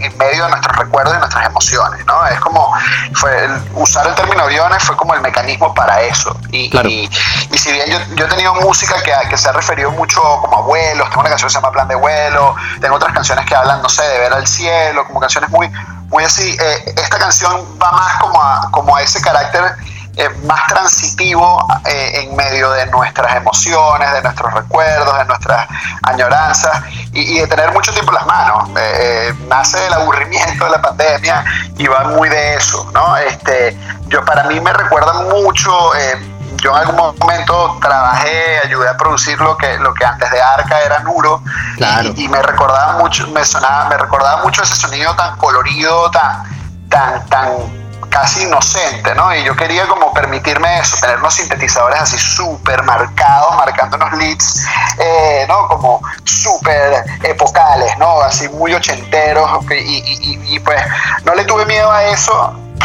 en, 0.00 0.18
medio 0.18 0.44
de 0.44 0.50
nuestros 0.50 0.76
recuerdos 0.76 1.14
y 1.14 1.18
nuestras 1.18 1.46
emociones, 1.46 2.04
¿no? 2.06 2.26
Es 2.26 2.40
como, 2.40 2.72
fue 3.14 3.48
usar 3.74 4.06
el 4.06 4.14
término 4.14 4.42
aviones 4.42 4.82
fue 4.82 4.96
como 4.96 5.14
el 5.14 5.20
mecanismo 5.20 5.72
para 5.74 6.02
eso. 6.02 6.36
Y, 6.50 6.76
y, 6.88 7.58
si 7.58 7.72
bien 7.72 7.86
yo, 7.88 7.98
yo, 8.16 8.26
he 8.26 8.28
tenido 8.28 8.54
música 8.56 9.00
que, 9.02 9.12
que 9.28 9.38
se 9.38 9.48
ha 9.48 9.52
referido 9.52 9.92
mucho 9.92 10.20
como 10.20 10.58
a 10.58 10.60
vuelos, 10.62 11.08
tengo 11.08 11.20
una 11.20 11.30
canción 11.30 11.48
que 11.48 11.52
se 11.52 11.58
llama 11.60 11.72
Plan 11.72 11.88
de 11.88 11.94
Vuelo, 11.94 12.56
tengo 12.80 12.96
otras 12.96 13.12
canciones 13.12 13.46
que 13.46 13.54
hablan, 13.54 13.80
no 13.80 13.88
sé, 13.88 14.02
de 14.02 14.18
ver 14.18 14.32
al 14.32 14.46
cielo, 14.46 15.06
como 15.06 15.20
canciones 15.20 15.50
muy, 15.50 15.70
muy 16.08 16.24
así. 16.24 16.56
Eh, 16.60 16.94
esta 16.96 17.18
canción 17.18 17.64
va 17.80 17.92
más 17.92 18.20
como 18.20 18.42
a, 18.42 18.68
como 18.72 18.96
a 18.96 19.02
ese 19.02 19.20
carácter 19.20 19.76
eh, 20.16 20.28
más 20.44 20.66
transitivo 20.68 21.66
eh, 21.84 22.22
en 22.22 22.36
medio 22.36 22.70
de 22.70 22.86
nuestras 22.86 23.36
emociones, 23.36 24.12
de 24.12 24.22
nuestros 24.22 24.54
recuerdos, 24.54 25.18
de 25.18 25.24
nuestras 25.24 25.66
añoranzas 26.02 26.82
y, 27.12 27.40
de 27.40 27.46
tener 27.46 27.72
mucho 27.72 27.92
tiempo 27.92 28.12
en 28.12 28.16
las 28.16 28.26
manos. 28.26 28.70
Eh, 28.76 29.34
nace 29.48 29.78
del 29.80 29.92
aburrimiento 29.94 30.64
de 30.64 30.70
la 30.70 30.80
pandemia 30.80 31.44
y 31.76 31.86
va 31.86 32.04
muy 32.04 32.28
de 32.28 32.54
eso, 32.54 32.88
¿no? 32.94 33.16
Este, 33.16 33.76
yo 34.06 34.24
para 34.24 34.44
mí 34.44 34.60
me 34.60 34.72
recuerda 34.72 35.14
mucho 35.24 35.92
yo 36.62 36.70
en 36.70 36.76
algún 36.76 36.96
momento 37.18 37.76
trabajé, 37.80 38.60
ayudé 38.64 38.88
a 38.88 38.96
producir 38.96 39.38
lo 39.40 39.56
que, 39.56 39.76
lo 39.78 39.92
que 39.92 40.04
antes 40.04 40.30
de 40.30 40.40
Arca 40.40 40.80
era 40.80 41.00
Nuro 41.00 41.42
y, 42.16 42.28
me 42.28 42.40
recordaba 42.40 42.98
mucho, 42.98 43.26
me 43.28 43.44
sonaba, 43.44 43.88
me 43.88 43.98
recordaba 43.98 44.42
mucho 44.42 44.62
ese 44.62 44.74
sonido 44.74 45.14
tan 45.14 45.36
colorido, 45.36 46.10
tan, 46.10 46.44
tan, 46.88 47.26
tan 47.26 47.83
casi 48.14 48.44
inocente, 48.44 49.12
¿no? 49.16 49.34
Y 49.34 49.42
yo 49.42 49.56
quería 49.56 49.88
como 49.88 50.14
permitirme 50.14 50.78
eso, 50.78 50.96
tener 51.00 51.18
unos 51.18 51.34
sintetizadores 51.34 52.00
así 52.00 52.16
súper 52.16 52.84
marcados, 52.84 53.56
marcando 53.56 53.96
unos 53.96 54.12
leads, 54.12 54.64
eh, 55.00 55.44
¿no? 55.48 55.66
Como 55.66 56.00
súper 56.22 57.04
epocales, 57.24 57.98
¿no? 57.98 58.20
Así 58.20 58.48
muy 58.50 58.72
ochenteros, 58.72 59.50
y, 59.68 60.60
pues 60.60 60.80
no 61.24 61.34
le 61.34 61.44
tuve 61.44 61.66
miedo 61.66 61.90
a 61.90 62.04
eso, 62.04 62.54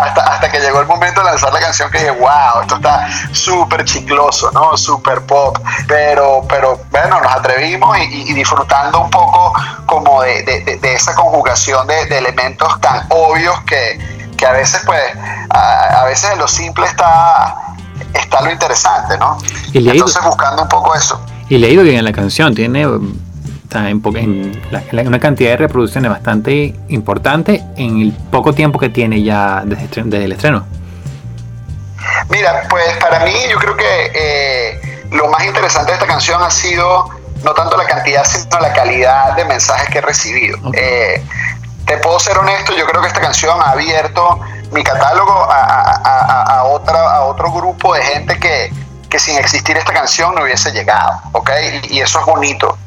hasta, 0.00 0.20
hasta, 0.22 0.50
que 0.52 0.60
llegó 0.60 0.80
el 0.80 0.86
momento 0.86 1.20
de 1.20 1.26
lanzar 1.26 1.52
la 1.52 1.60
canción 1.60 1.90
que 1.90 1.98
dije, 1.98 2.10
wow, 2.12 2.60
esto 2.62 2.76
está 2.76 3.08
súper 3.32 3.84
chicloso, 3.84 4.52
¿no? 4.52 4.76
Súper 4.76 5.22
pop. 5.22 5.58
Pero, 5.88 6.44
pero 6.48 6.78
bueno, 6.90 7.20
nos 7.20 7.32
atrevimos 7.32 7.98
y, 7.98 8.32
disfrutando 8.34 9.00
un 9.00 9.10
poco 9.10 9.52
como 9.86 10.22
de, 10.22 10.42
de, 10.44 10.94
esa 10.94 11.14
conjugación 11.14 11.86
de, 11.86 12.02
elementos 12.18 12.80
tan 12.80 13.06
obvios 13.08 13.60
que, 13.62 14.11
que 14.42 14.48
a 14.48 14.52
veces, 14.52 14.82
pues, 14.84 15.00
a, 15.50 16.04
veces 16.04 16.32
en 16.32 16.38
lo 16.40 16.48
simple 16.48 16.84
está, 16.84 17.54
está 18.12 18.42
lo 18.42 18.50
interesante, 18.50 19.16
¿no? 19.16 19.38
Y 19.72 19.88
Entonces 19.88 20.20
buscando 20.24 20.62
un 20.62 20.68
poco 20.68 20.96
eso. 20.96 21.24
Y 21.48 21.58
leído 21.58 21.84
bien 21.84 22.04
la 22.04 22.12
canción, 22.12 22.52
tiene 22.52 22.84
está 23.62 23.88
en, 23.88 24.02
en, 24.16 25.06
una 25.06 25.20
cantidad 25.20 25.50
de 25.50 25.56
reproducciones 25.58 26.10
bastante 26.10 26.74
importante 26.88 27.64
en 27.76 28.00
el 28.00 28.12
poco 28.32 28.52
tiempo 28.52 28.80
que 28.80 28.88
tiene 28.88 29.22
ya 29.22 29.62
desde, 29.64 30.02
desde 30.02 30.24
el 30.24 30.32
estreno. 30.32 30.66
Mira, 32.28 32.64
pues 32.68 32.96
para 32.98 33.24
mí 33.24 33.34
yo 33.48 33.58
creo 33.58 33.76
que 33.76 34.10
eh, 34.12 35.06
lo 35.12 35.28
más 35.28 35.44
interesante 35.44 35.92
de 35.92 35.98
esta 35.98 36.08
canción 36.08 36.42
ha 36.42 36.50
sido 36.50 37.08
no 37.44 37.54
tanto 37.54 37.76
la 37.76 37.84
cantidad, 37.84 38.24
sino 38.24 38.58
la 38.58 38.72
calidad 38.72 39.36
de 39.36 39.44
mensajes 39.44 39.88
que 39.88 39.98
he 39.98 40.02
recibido. 40.02 40.58
Eh, 40.74 41.22
te 41.86 41.96
puedo 41.98 42.18
ser 42.18 42.38
honesto, 42.38 42.72
yo 42.74 42.86
creo 42.86 43.00
que 43.00 43.08
esta 43.08 43.20
canción 43.20 43.60
ha 43.60 43.70
abierto 43.70 44.40
mi 44.70 44.82
catálogo 44.82 45.32
a, 45.50 46.64
otra, 46.64 47.16
a 47.16 47.24
otro 47.24 47.52
grupo 47.52 47.94
de 47.94 48.02
gente 48.02 48.38
que, 48.38 48.72
que, 49.08 49.18
sin 49.18 49.36
existir 49.36 49.76
esta 49.76 49.92
canción 49.92 50.34
no 50.34 50.42
hubiese 50.42 50.72
llegado, 50.72 51.20
¿ok? 51.32 51.50
Y, 51.84 51.96
y 51.96 52.00
eso 52.00 52.20
es 52.20 52.26
bonito 52.26 52.78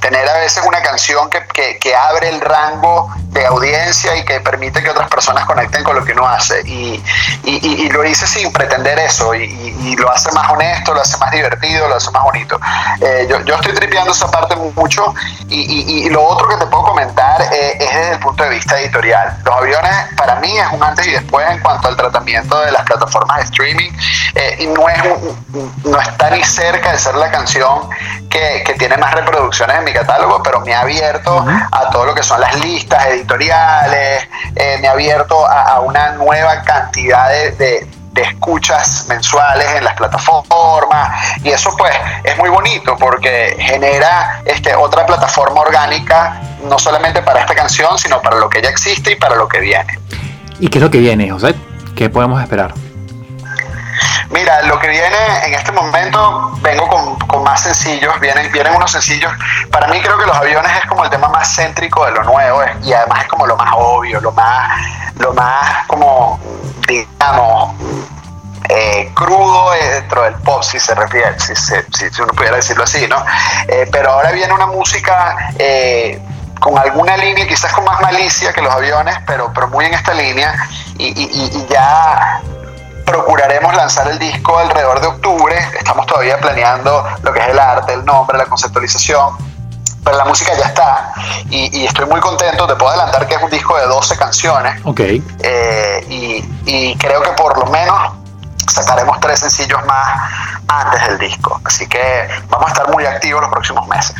tener 0.00 0.28
a 0.28 0.34
veces 0.34 0.62
una 0.66 0.82
canción 0.82 1.28
que, 1.30 1.78
que, 1.78 1.94
abre 1.94 2.28
el 2.28 2.40
rango 2.40 3.12
de 3.40 3.46
audiencia 3.46 4.16
y 4.16 4.24
que 4.24 4.40
permite 4.40 4.82
que 4.82 4.90
otras 4.90 5.08
personas 5.08 5.46
conecten 5.46 5.82
con 5.82 5.96
lo 5.96 6.04
que 6.04 6.12
uno 6.12 6.26
hace. 6.28 6.60
Y, 6.66 7.02
y, 7.44 7.88
lo 7.90 8.04
hice 8.04 8.26
sin 8.26 8.52
pretender 8.52 8.98
eso, 8.98 9.34
y, 9.34 9.96
lo 9.96 10.10
hace 10.10 10.30
más 10.32 10.50
honesto, 10.50 10.94
lo 10.94 11.00
hace 11.00 11.16
más 11.18 11.30
divertido, 11.30 11.88
lo 11.88 11.96
hace 11.96 12.10
más 12.10 12.22
bonito. 12.22 12.60
Eh, 13.00 13.26
yo, 13.28 13.40
yo, 13.40 13.54
estoy 13.56 13.74
tripeando 13.74 14.12
esa 14.12 14.30
parte 14.30 14.54
mucho, 14.56 15.14
y, 15.48 16.08
lo 16.10 16.22
otro 16.22 16.48
que 16.48 16.56
te 16.56 16.66
puedo 16.66 16.84
comentar 16.84 17.40
eh, 17.42 17.76
es 17.80 17.94
desde 17.94 18.12
el 18.12 18.18
punto 18.18 18.42
de 18.44 18.50
vista 18.50 18.78
editorial. 18.80 19.38
Los 19.44 19.54
aviones 19.54 19.92
para 20.16 20.36
mí 20.36 20.58
es 20.58 20.66
un 20.72 20.82
antes 20.82 21.06
y 21.06 21.12
después 21.12 21.48
en 21.50 21.60
cuanto 21.60 21.88
al 21.88 21.96
tratamiento 21.96 22.60
de 22.60 22.72
las 22.72 22.82
plataformas 22.82 23.38
de 23.38 23.44
streaming, 23.44 23.90
eh, 24.34 24.56
y 24.60 24.66
no, 24.66 24.88
es, 24.88 25.02
no 25.84 26.00
está 26.00 26.30
ni 26.30 26.42
cerca 26.44 26.92
de 26.92 26.98
ser 26.98 27.14
la 27.14 27.30
canción 27.30 27.88
que, 28.28 28.62
que 28.64 28.74
tiene 28.74 28.96
más 28.96 29.12
reproducciones 29.14 29.78
en 29.78 29.84
mi 29.84 29.92
catálogo, 29.92 30.42
pero 30.42 30.60
me 30.60 30.74
ha 30.74 30.80
abierto 30.80 31.44
a 31.72 31.90
todo 31.90 32.06
lo 32.06 32.14
que 32.14 32.22
son 32.22 32.40
las 32.40 32.54
listas 32.60 33.06
editoriales, 33.06 33.29
eh, 33.38 34.78
me 34.80 34.88
ha 34.88 34.92
abierto 34.92 35.46
a, 35.46 35.80
una 35.80 36.12
nueva 36.12 36.62
cantidad 36.62 37.28
de, 37.30 37.86
escuchas 38.20 39.06
mensuales 39.08 39.66
en 39.76 39.82
las 39.82 39.94
plataformas 39.94 41.38
y 41.42 41.48
eso 41.48 41.74
pues 41.78 41.94
es 42.22 42.36
muy 42.36 42.50
bonito 42.50 42.94
porque 42.98 43.56
genera 43.58 44.42
este, 44.44 44.74
otra 44.74 45.06
plataforma 45.06 45.62
orgánica 45.62 46.38
no 46.64 46.78
solamente 46.78 47.22
para 47.22 47.40
esta 47.40 47.54
canción 47.54 47.96
sino 47.96 48.20
para 48.20 48.36
lo 48.36 48.50
que 48.50 48.60
ya 48.60 48.68
existe 48.68 49.12
y 49.12 49.16
para 49.16 49.36
lo 49.36 49.48
que 49.48 49.60
viene. 49.60 49.98
¿Y 50.58 50.68
qué 50.68 50.76
es 50.76 50.82
lo 50.82 50.90
que 50.90 50.98
viene, 50.98 51.30
José? 51.30 51.54
¿Qué 51.96 52.10
podemos 52.10 52.42
esperar? 52.42 52.74
Mira, 54.30 54.62
lo 54.62 54.78
que 54.78 54.88
viene 54.88 55.16
en 55.44 55.54
este 55.54 55.72
momento, 55.72 56.52
vengo 56.60 56.88
con, 57.26 57.42
más 57.42 57.62
sencillos, 57.62 58.18
vienen, 58.20 58.50
vienen 58.52 58.74
unos 58.74 58.92
sencillos. 58.92 59.32
Para 59.72 59.88
mí 59.88 60.00
creo 60.00 60.18
que 60.18 60.26
los 60.26 60.36
aviones 60.36 60.70
es 60.76 60.86
como 60.86 61.04
el 61.04 61.10
tema 61.10 61.28
más 61.28 61.56
céntrico 61.56 62.04
de 62.06 62.12
lo 62.12 62.22
nuevo 62.22 62.62
y 62.82 62.92
además 62.92 63.22
es 63.22 63.28
como 63.28 63.46
lo 63.46 63.56
más 63.56 63.72
obvio, 63.74 64.20
lo 64.20 64.30
más, 64.32 64.70
lo 65.16 65.32
más 65.32 65.86
como, 65.86 66.38
digamos, 66.86 67.74
eh, 68.68 69.10
crudo 69.14 69.72
dentro 69.72 70.22
del 70.22 70.34
pop, 70.34 70.62
si 70.62 70.78
se 70.78 70.94
refiere, 70.94 71.38
si, 71.40 71.56
si, 71.56 72.22
uno 72.22 72.32
pudiera 72.32 72.56
decirlo 72.56 72.84
así, 72.84 73.06
¿no? 73.08 73.24
Eh, 73.66 73.88
pero 73.90 74.12
ahora 74.12 74.30
viene 74.30 74.52
una 74.52 74.66
música 74.66 75.36
eh, 75.58 76.22
con 76.60 76.78
alguna 76.78 77.16
línea, 77.16 77.48
quizás 77.48 77.72
con 77.72 77.84
más 77.84 78.00
malicia 78.00 78.52
que 78.52 78.62
los 78.62 78.72
aviones, 78.72 79.16
pero, 79.26 79.52
pero 79.52 79.66
muy 79.68 79.86
en 79.86 79.94
esta 79.94 80.14
línea, 80.14 80.54
y, 80.98 81.08
y 81.08 81.66
ya 81.68 82.42
procuraremos 83.10 83.74
lanzar 83.74 84.08
el 84.08 84.18
disco 84.18 84.56
alrededor 84.56 85.00
de 85.00 85.08
octubre. 85.08 85.56
Estamos 85.76 86.06
todavía 86.06 86.38
planeando 86.38 87.04
lo 87.22 87.32
que 87.32 87.40
es 87.40 87.48
el 87.48 87.58
arte, 87.58 87.94
el 87.94 88.04
nombre, 88.04 88.38
la 88.38 88.46
conceptualización. 88.46 89.34
Pero 90.04 90.16
la 90.16 90.24
música 90.24 90.52
ya 90.56 90.66
está 90.66 91.12
y, 91.50 91.84
estoy 91.84 92.06
muy 92.06 92.20
contento. 92.20 92.66
Te 92.66 92.74
puedo 92.76 92.90
adelantar 92.90 93.26
que 93.26 93.34
es 93.34 93.42
un 93.42 93.50
disco 93.50 93.76
de 93.76 93.86
12 93.86 94.16
canciones. 94.16 94.80
Ok. 94.84 95.00
Eh, 95.00 96.42
y, 96.64 96.94
creo 96.96 97.22
que 97.22 97.30
por 97.32 97.58
lo 97.58 97.66
menos 97.66 98.12
sacaremos 98.68 99.18
tres 99.20 99.40
sencillos 99.40 99.84
más 99.86 100.30
antes 100.68 101.08
del 101.08 101.18
disco. 101.18 101.60
Así 101.64 101.88
que 101.88 102.28
vamos 102.48 102.68
a 102.68 102.72
estar 102.72 102.92
muy 102.92 103.04
activos 103.04 103.42
los 103.42 103.50
próximos 103.50 103.88
meses. 103.88 104.14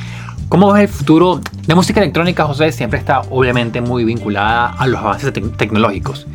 ¿Cómo 0.48 0.72
ves 0.72 0.82
el 0.82 0.88
futuro? 0.88 1.40
La 1.66 1.76
música 1.76 2.00
electrónica, 2.00 2.44
José, 2.44 2.72
siempre 2.72 2.98
está 2.98 3.20
obviamente 3.30 3.80
muy 3.80 4.04
vinculada 4.04 4.74
a 4.76 4.86
los 4.88 5.00
avances 5.00 5.32
tecnológicos 5.32 6.26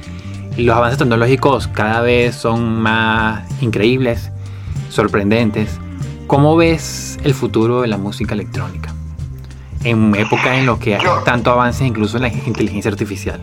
los 0.64 0.76
avances 0.76 0.98
tecnológicos 0.98 1.68
cada 1.68 2.02
vez 2.02 2.36
son 2.36 2.80
más 2.82 3.44
increíbles, 3.62 4.32
sorprendentes. 4.90 5.80
¿Cómo 6.28 6.56
ves 6.56 7.18
el 7.24 7.34
futuro 7.34 7.82
de 7.82 7.88
la 7.88 7.98
música 7.98 8.34
electrónica? 8.34 8.94
En 9.84 10.16
época 10.16 10.56
en 10.56 10.66
la 10.66 10.80
que 10.80 10.96
hay 10.96 11.04
tanto 11.24 11.52
avance 11.52 11.86
incluso 11.86 12.18
en 12.18 12.24
la 12.24 12.30
inteligencia 12.30 12.90
artificial. 12.90 13.40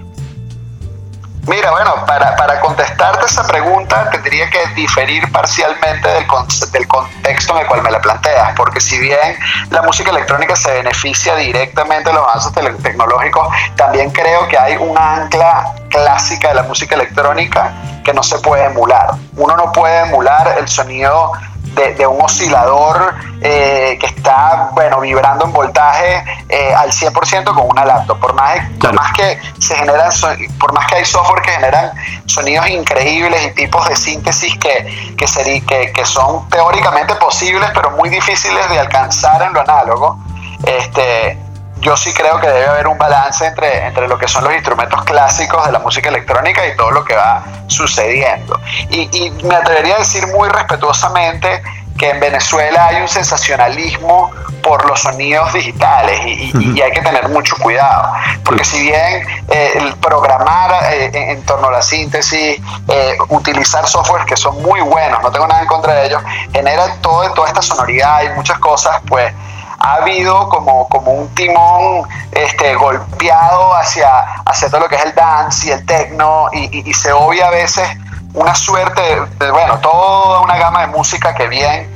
Mira, 1.47 1.73
bueno, 1.73 1.95
para, 2.07 2.37
para, 2.37 2.61
contestarte 2.61 3.27
esa 3.27 3.45
pregunta 3.45 4.09
tendría 4.11 4.49
que 4.49 4.61
diferir 4.77 5.31
parcialmente 5.33 6.09
del, 6.09 6.25
del 6.73 6.87
contexto 6.87 7.55
en 7.55 7.63
el 7.63 7.67
cual 7.67 7.83
me 7.83 7.91
la 7.91 8.01
planteas, 8.01 8.53
porque 8.57 8.81
si 8.81 8.99
bien 9.01 9.37
la 9.71 9.83
música 9.83 10.13
electrónica 10.13 10.55
se 10.55 10.73
beneficia 10.73 11.35
directamente 11.35 12.11
de 12.11 12.15
los 12.15 12.23
avances 12.23 12.53
tecnológicos, 12.81 13.49
también 13.75 14.11
creo 14.11 14.47
que 14.47 14.57
hay 14.57 14.77
un 14.77 14.97
ancla 14.97 15.75
clásica 15.93 16.49
de 16.49 16.55
la 16.55 16.63
música 16.63 16.95
electrónica 16.95 17.73
que 18.05 18.13
no 18.13 18.23
se 18.23 18.39
puede 18.39 18.65
emular. 18.65 19.11
Uno 19.37 19.57
no 19.57 19.71
puede 19.73 20.01
emular 20.01 20.57
el 20.59 20.67
sonido 20.67 21.33
de, 21.75 22.07
un 22.07 22.21
oscilador 22.21 23.15
eh, 23.41 23.97
que 23.99 24.07
está, 24.07 24.71
bueno, 24.73 25.01
vibrando 25.01 25.47
en 25.47 25.53
voltaje 25.53 26.23
eh, 26.49 26.75
al 26.75 26.91
100% 26.91 27.55
con 27.55 27.71
una 27.71 27.85
laptop. 27.85 28.19
Por 28.19 28.35
más, 28.35 28.59
por 28.81 28.93
más 28.93 29.13
que 29.13 29.39
se 29.59 29.75
generan, 29.75 30.11
por 30.59 30.73
más 30.73 30.87
que 30.87 30.97
hay 30.97 31.05
software 31.05 31.43
que 31.43 31.51
generan 31.53 31.93
sonidos 32.27 32.69
increíbles 32.69 33.47
y 33.47 33.51
tipos 33.53 33.89
de 33.89 33.97
síntesis 33.97 34.57
que, 34.59 35.15
que, 35.17 35.93
que, 35.93 36.05
son 36.05 36.49
teóricamente 36.49 37.15
posibles, 37.15 37.71
pero 37.75 37.91
muy 37.93 38.09
difíciles 38.09 38.69
de 38.69 38.79
alcanzar 38.79 39.43
en 39.43 39.53
lo 39.53 39.61
análogo, 39.61 40.19
este, 40.65 41.39
yo 41.83 41.97
sí 41.97 42.13
creo 42.15 42.41
que 42.41 42.47
debe 42.47 42.67
haber 42.67 42.87
un 42.87 42.97
balance 42.97 43.45
entre, 43.45 43.87
entre 43.87 44.09
lo 44.09 44.17
que 44.17 44.29
son 44.29 44.45
los 44.45 44.55
instrumentos 44.55 45.05
clásicos 45.05 45.67
de 45.67 45.73
la 45.73 45.81
música 45.81 46.09
electrónica 46.09 46.67
y 46.67 46.77
todo 46.77 46.93
lo 46.93 47.05
que 47.05 47.15
va 47.15 47.45
sucediendo. 47.67 48.59
Y, 48.89 49.09
y 49.13 49.31
me 49.45 49.57
atrevería 49.57 49.97
a 49.97 49.99
decir 49.99 50.27
muy 50.29 50.49
respetuosamente 50.49 51.63
que 51.99 52.11
en 52.11 52.21
Venezuela 52.21 52.87
hay 52.87 53.03
un 53.03 53.09
sensacionalismo 53.09 54.31
por 54.63 54.89
los 54.89 55.01
sonidos 55.01 55.53
digitales 55.53 56.21
y, 56.25 56.81
hay 56.81 56.91
que 56.93 57.01
tener 57.01 57.29
mucho 57.29 57.57
cuidado, 57.57 58.13
porque 58.45 58.65
si 58.65 58.83
bien 58.83 59.27
eh, 59.49 59.73
el 59.77 59.95
programar 59.97 60.93
eh, 60.93 61.11
en, 61.13 61.43
torno 61.43 61.69
a 61.69 61.73
la 61.73 61.83
síntesis, 61.83 62.61
eh, 62.89 63.17
utilizar 63.29 63.87
software 63.87 64.25
que 64.25 64.37
son 64.37 64.61
muy 64.63 64.81
buenos, 64.81 65.23
no 65.23 65.31
tengo 65.31 65.47
nada 65.47 65.63
en 65.63 65.67
contra 65.67 65.95
de 65.95 66.07
ellos, 66.07 66.23
genera 66.53 66.97
todo, 67.01 67.33
toda 67.35 67.49
esta 67.49 67.63
sonoridad 67.63 68.23
y 68.23 68.29
muchas 68.31 68.59
cosas, 68.59 69.01
pues 69.07 69.33
ha 69.79 69.95
habido 69.95 70.49
como, 70.49 70.89
como 70.89 71.13
un 71.13 71.35
timón 71.35 72.09
este, 72.31 72.75
golpeado 72.75 73.75
hacia, 73.75 74.09
hacia 74.45 74.69
todo 74.69 74.81
lo 74.81 74.89
que 74.89 74.97
es 74.97 75.05
el 75.05 75.15
dance 75.15 75.69
y 75.69 75.71
el 75.71 75.85
techno 75.87 76.49
y, 76.53 76.93
se 76.95 77.13
obvia 77.13 77.49
a 77.49 77.51
veces 77.51 77.89
una 78.35 78.55
suerte 78.55 79.03
de, 79.39 79.51
bueno, 79.51 79.79
toda 79.79 80.41
una 80.41 80.57
gama 80.57 80.83
de 80.83 80.87
música 80.89 81.35
que 81.35 81.49
bien 81.49 81.91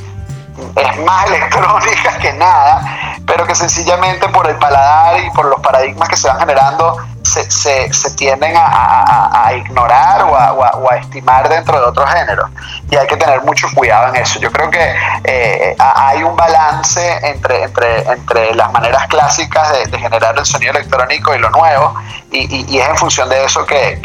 es 0.75 1.05
más 1.05 1.27
electrónica 1.29 2.19
que 2.19 2.33
nada, 2.33 3.16
pero 3.27 3.47
que 3.47 3.55
sencillamente 3.55 4.29
por 4.29 4.49
el 4.49 4.57
paladar 4.57 5.21
y 5.21 5.31
por 5.31 5.47
los 5.47 5.61
paradigmas 5.61 6.09
que 6.09 6.17
se 6.17 6.29
van 6.29 6.39
generando 6.39 6.97
se, 7.23 7.93
se, 7.93 8.11
tienden 8.13 8.55
a, 8.57 9.53
ignorar 9.57 10.23
o, 10.23 10.31
o 10.31 10.91
a, 10.91 10.97
estimar 10.97 11.49
dentro 11.49 11.79
de 11.79 11.87
otros 11.87 12.09
géneros. 12.09 12.49
Y 12.89 12.97
hay 12.97 13.07
que 13.07 13.17
tener 13.17 13.43
mucho 13.43 13.67
cuidado 13.75 14.15
en 14.15 14.23
eso. 14.23 14.39
Yo 14.39 14.51
creo 14.53 14.71
que 14.71 14.95
eh, 15.25 15.77
hay 15.79 16.23
un 16.23 16.37
balance 16.37 17.19
entre, 17.27 17.65
entre, 17.65 18.09
entre 18.09 18.55
las 18.55 18.73
maneras 18.73 19.07
clásicas 19.09 19.73
de, 19.91 19.99
generar 19.99 20.39
el 20.39 20.47
sonido 20.47 20.73
electrónico 20.73 21.35
y 21.35 21.39
lo 21.39 21.51
nuevo, 21.51 21.95
y, 22.31 22.65
y, 22.73 22.79
es 22.79 22.89
en 22.89 22.97
función 22.97 23.29
de 23.29 23.45
eso 23.45 23.67
que 23.67 24.01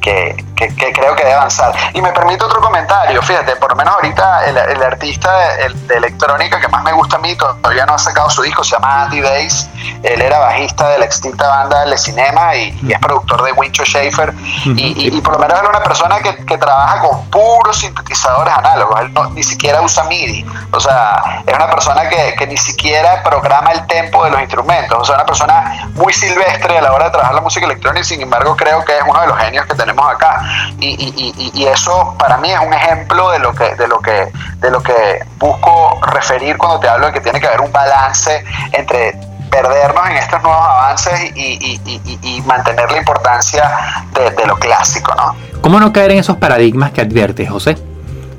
que, 0.00 0.44
creo 0.68 1.16
que 1.16 1.22
debe 1.22 1.34
avanzar. 1.34 1.72
Y 1.94 2.02
me 2.02 2.12
permite 2.12 2.44
otro 2.44 2.60
comentario, 2.60 3.22
fíjate, 3.22 3.56
por 3.56 3.70
lo 3.70 3.76
menos 3.76 3.94
ahorita 3.94 4.44
el, 4.46 4.82
artista 4.82 5.30
de, 5.56 5.96
electrónica 5.96 6.60
que 6.60 6.68
más 6.68 6.82
me 6.82 6.92
gusta 6.92 7.16
a 7.16 7.18
mí, 7.18 7.34
todavía 7.36 7.86
no 7.86 7.94
ha 7.94 7.98
sacado 7.98 8.28
su 8.30 8.42
disco, 8.42 8.62
se 8.64 8.72
llama 8.72 9.04
Andy 9.04 9.20
Days, 9.20 9.68
él 10.02 10.20
era 10.20 10.38
bajista 10.38 10.88
de 10.88 10.98
la 10.98 11.04
extinta 11.04 11.48
banda 11.48 11.84
Le 11.86 11.98
Cinema 11.98 12.54
y, 12.56 12.78
es 12.90 12.98
productor 12.98 13.42
de 13.42 13.52
Wincho 13.52 13.84
Schaefer, 13.84 14.34
y, 14.64 15.20
por 15.20 15.34
lo 15.34 15.38
menos 15.38 15.60
es 15.60 15.68
una 15.68 15.82
persona 15.82 16.18
que, 16.20 16.58
trabaja 16.60 17.00
con 17.00 17.30
puros 17.30 17.78
sintetizadores 17.78 18.52
análogos, 18.52 19.00
él 19.00 19.12
ni 19.32 19.42
siquiera 19.42 19.80
usa 19.80 20.04
MIDI, 20.04 20.44
o 20.72 20.80
sea, 20.80 21.42
es 21.46 21.54
una 21.54 21.70
persona 21.70 22.08
que, 22.08 22.46
ni 22.46 22.56
siquiera 22.56 23.22
programa 23.22 23.70
el 23.72 23.86
tempo 23.86 24.24
de 24.24 24.30
los 24.30 24.40
instrumentos, 24.40 24.98
o 24.98 25.04
sea, 25.04 25.14
una 25.16 25.26
persona 25.26 25.88
muy 25.94 26.12
silvestre 26.12 26.78
a 26.78 26.82
la 26.82 26.92
hora 26.92 27.06
de 27.06 27.10
trabajar 27.12 27.34
la 27.34 27.40
música 27.40 27.66
electrónica, 27.66 28.00
y 28.00 28.04
sin 28.04 28.22
embargo 28.22 28.56
creo 28.56 28.84
que 28.84 28.96
es 28.96 29.02
uno 29.06 29.20
de 29.20 29.26
los 29.28 29.38
genios 29.38 29.66
que 29.66 29.74
tenemos 29.74 30.06
acá. 30.12 30.42
Y, 30.80 31.66
eso 31.70 32.16
para 32.18 32.38
mí 32.38 32.50
es 32.50 32.58
un 32.58 32.72
ejemplo 32.72 33.30
de 33.30 33.38
lo 33.38 33.52
que, 33.54 33.74
de 33.76 33.86
lo 33.86 34.00
que, 34.00 34.32
de 34.56 34.70
lo 34.70 34.82
que 34.82 35.24
busco 35.38 36.00
referir 36.02 36.56
cuando 36.58 36.80
te 36.80 36.88
hablo 36.88 37.06
de 37.06 37.12
que 37.12 37.20
tiene 37.20 37.40
que 37.40 37.46
haber 37.46 37.60
un 37.60 37.70
balance 37.70 38.44
entre 38.72 39.14
perdernos 39.50 40.08
en 40.08 40.16
estos 40.16 40.42
nuevos 40.42 40.64
avances 40.64 41.32
y, 41.36 42.42
mantener 42.46 42.90
la 42.90 42.98
importancia 42.98 43.70
de, 44.14 44.46
lo 44.46 44.56
clásico, 44.56 45.14
¿no? 45.14 45.34
¿Cómo 45.60 45.78
no 45.78 45.92
caer 45.92 46.12
en 46.12 46.18
esos 46.18 46.36
paradigmas 46.38 46.90
que 46.92 47.00
adviertes, 47.02 47.48
José? 47.48 47.76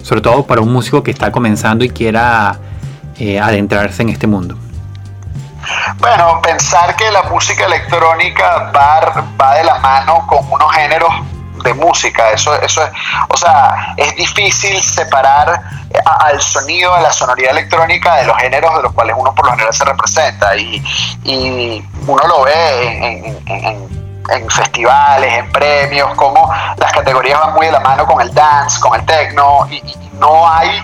Sobre 0.02 0.22
todo 0.22 0.46
para 0.46 0.62
un 0.62 0.74
músico 0.74 1.04
que 1.04 1.12
está 1.12 1.32
comenzando 1.32 1.86
y 1.86 1.90
quiera 1.90 2.58
eh, 3.18 3.40
adentrarse 3.40 4.02
en 4.02 4.10
este 4.10 4.28
mundo. 4.28 4.58
Bueno, 6.00 6.42
pensar 6.42 6.96
que 6.96 7.12
la 7.12 7.24
música 7.24 7.66
electrónica 7.66 8.72
va, 8.76 9.24
va 9.40 9.56
de 9.56 9.64
la 9.64 9.78
mano 9.80 10.26
con 10.28 10.40
unos 10.52 10.74
géneros 10.74 11.14
de 11.64 11.74
música. 11.74 12.32
Eso, 12.32 12.54
eso 12.62 12.84
es, 12.84 12.92
o 13.30 13.38
sea, 13.38 13.94
es 13.98 14.16
difícil 14.16 14.82
separar 14.82 15.62
al 16.06 16.42
sonido, 16.42 16.94
a 16.94 17.02
la 17.02 17.12
sonoridad 17.12 17.52
electrónica 17.52 18.16
de 18.16 18.26
los 18.26 18.38
géneros 18.38 18.76
de 18.78 18.84
los 18.84 18.94
cuales 18.94 19.16
uno 19.18 19.34
por 19.36 19.46
lo 19.46 19.52
general 19.52 19.74
se 19.74 19.86
representa. 19.86 20.56
Y, 20.56 20.84
y 21.24 21.84
uno 22.08 22.28
lo 22.28 22.44
ve 22.44 23.36
en, 23.48 24.50
festivales, 24.50 25.34
en 25.34 25.52
premios, 25.52 26.14
como 26.16 26.54
las 26.78 26.92
categorías 26.92 27.40
van 27.40 27.54
muy 27.54 27.66
de 27.66 27.72
la 27.72 27.80
mano 27.80 28.06
con 28.06 28.22
el 28.22 28.34
dance, 28.34 28.80
con 28.80 29.00
el 29.00 29.06
techno, 29.06 29.68
y, 29.70 29.82
no 30.14 30.48
hay 30.48 30.84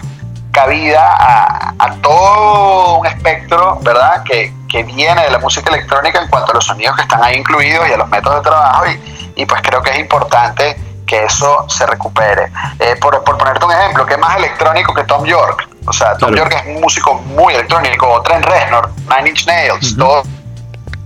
cabida 0.52 1.16
a, 1.16 1.74
a, 1.78 1.92
todo 2.02 2.98
un 2.98 3.06
espectro, 3.06 3.78
¿verdad?, 3.82 4.24
que, 4.24 4.52
que 4.68 4.84
viene 4.84 5.22
de 5.22 5.30
la 5.30 5.38
música 5.38 5.70
electrónica 5.70 6.20
en 6.20 6.28
cuanto 6.28 6.52
a 6.52 6.56
los 6.56 6.66
sonidos 6.66 6.96
que 6.96 7.04
están 7.04 7.24
ahí 7.24 7.38
incluidos 7.38 7.88
y 7.88 7.94
a 7.94 7.98
los 7.98 8.10
métodos 8.10 8.38
de 8.38 8.50
trabajo. 8.50 8.88
Y, 8.88 9.27
y 9.38 9.46
pues 9.46 9.62
creo 9.62 9.82
que 9.82 9.92
es 9.92 10.00
importante 10.00 10.78
que 11.06 11.24
eso 11.24 11.66
se 11.70 11.86
recupere. 11.86 12.52
Eh, 12.80 12.96
por, 13.00 13.24
ponerte 13.24 13.66
un 13.66 13.72
ejemplo, 13.72 14.06
¿qué 14.06 14.18
más 14.18 14.36
electrónico 14.36 14.94
que 14.94 15.04
Tom 15.06 15.24
York? 15.24 15.70
O 15.86 15.94
sea, 15.94 16.18
Tom 16.18 16.36
York 16.36 16.54
es 16.54 16.76
un 16.76 16.82
músico 16.82 17.14
muy 17.14 17.54
electrónico, 17.54 18.10
o 18.10 18.22
Trent 18.22 18.46
Reznor, 18.46 18.92
Nine 19.08 19.30
Inch 19.30 19.48
Nails, 19.48 19.96
todo 19.96 20.24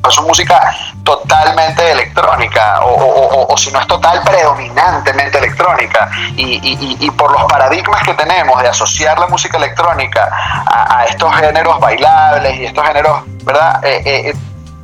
es 0.10 0.22
música 0.22 0.76
totalmente 1.04 1.92
electrónica 1.92 2.80
o, 2.84 3.56
si 3.58 3.72
no 3.72 3.80
es 3.80 3.88
total, 3.88 4.22
predominantemente 4.24 5.38
electrónica. 5.38 6.10
Y, 6.36 7.12
por 7.12 7.32
los 7.32 7.44
paradigmas 7.44 8.04
que 8.04 8.14
tenemos 8.14 8.62
de 8.62 8.70
asociar 8.70 9.20
la 9.20 9.28
música 9.28 9.58
electrónica 9.58 10.32
a, 10.66 11.06
estos 11.06 11.36
géneros 11.36 11.80
bailables 11.80 12.56
y 12.58 12.66
estos 12.66 12.86
géneros, 12.88 13.22
¿verdad? 13.44 13.84
Eh, 13.84 14.02
eh, 14.06 14.34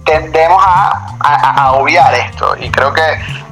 tendemos 0.07 0.63
a, 0.65 1.73
obviar 1.73 2.13
esto 2.15 2.55
y 2.59 2.69
creo 2.69 2.93
que 2.93 3.01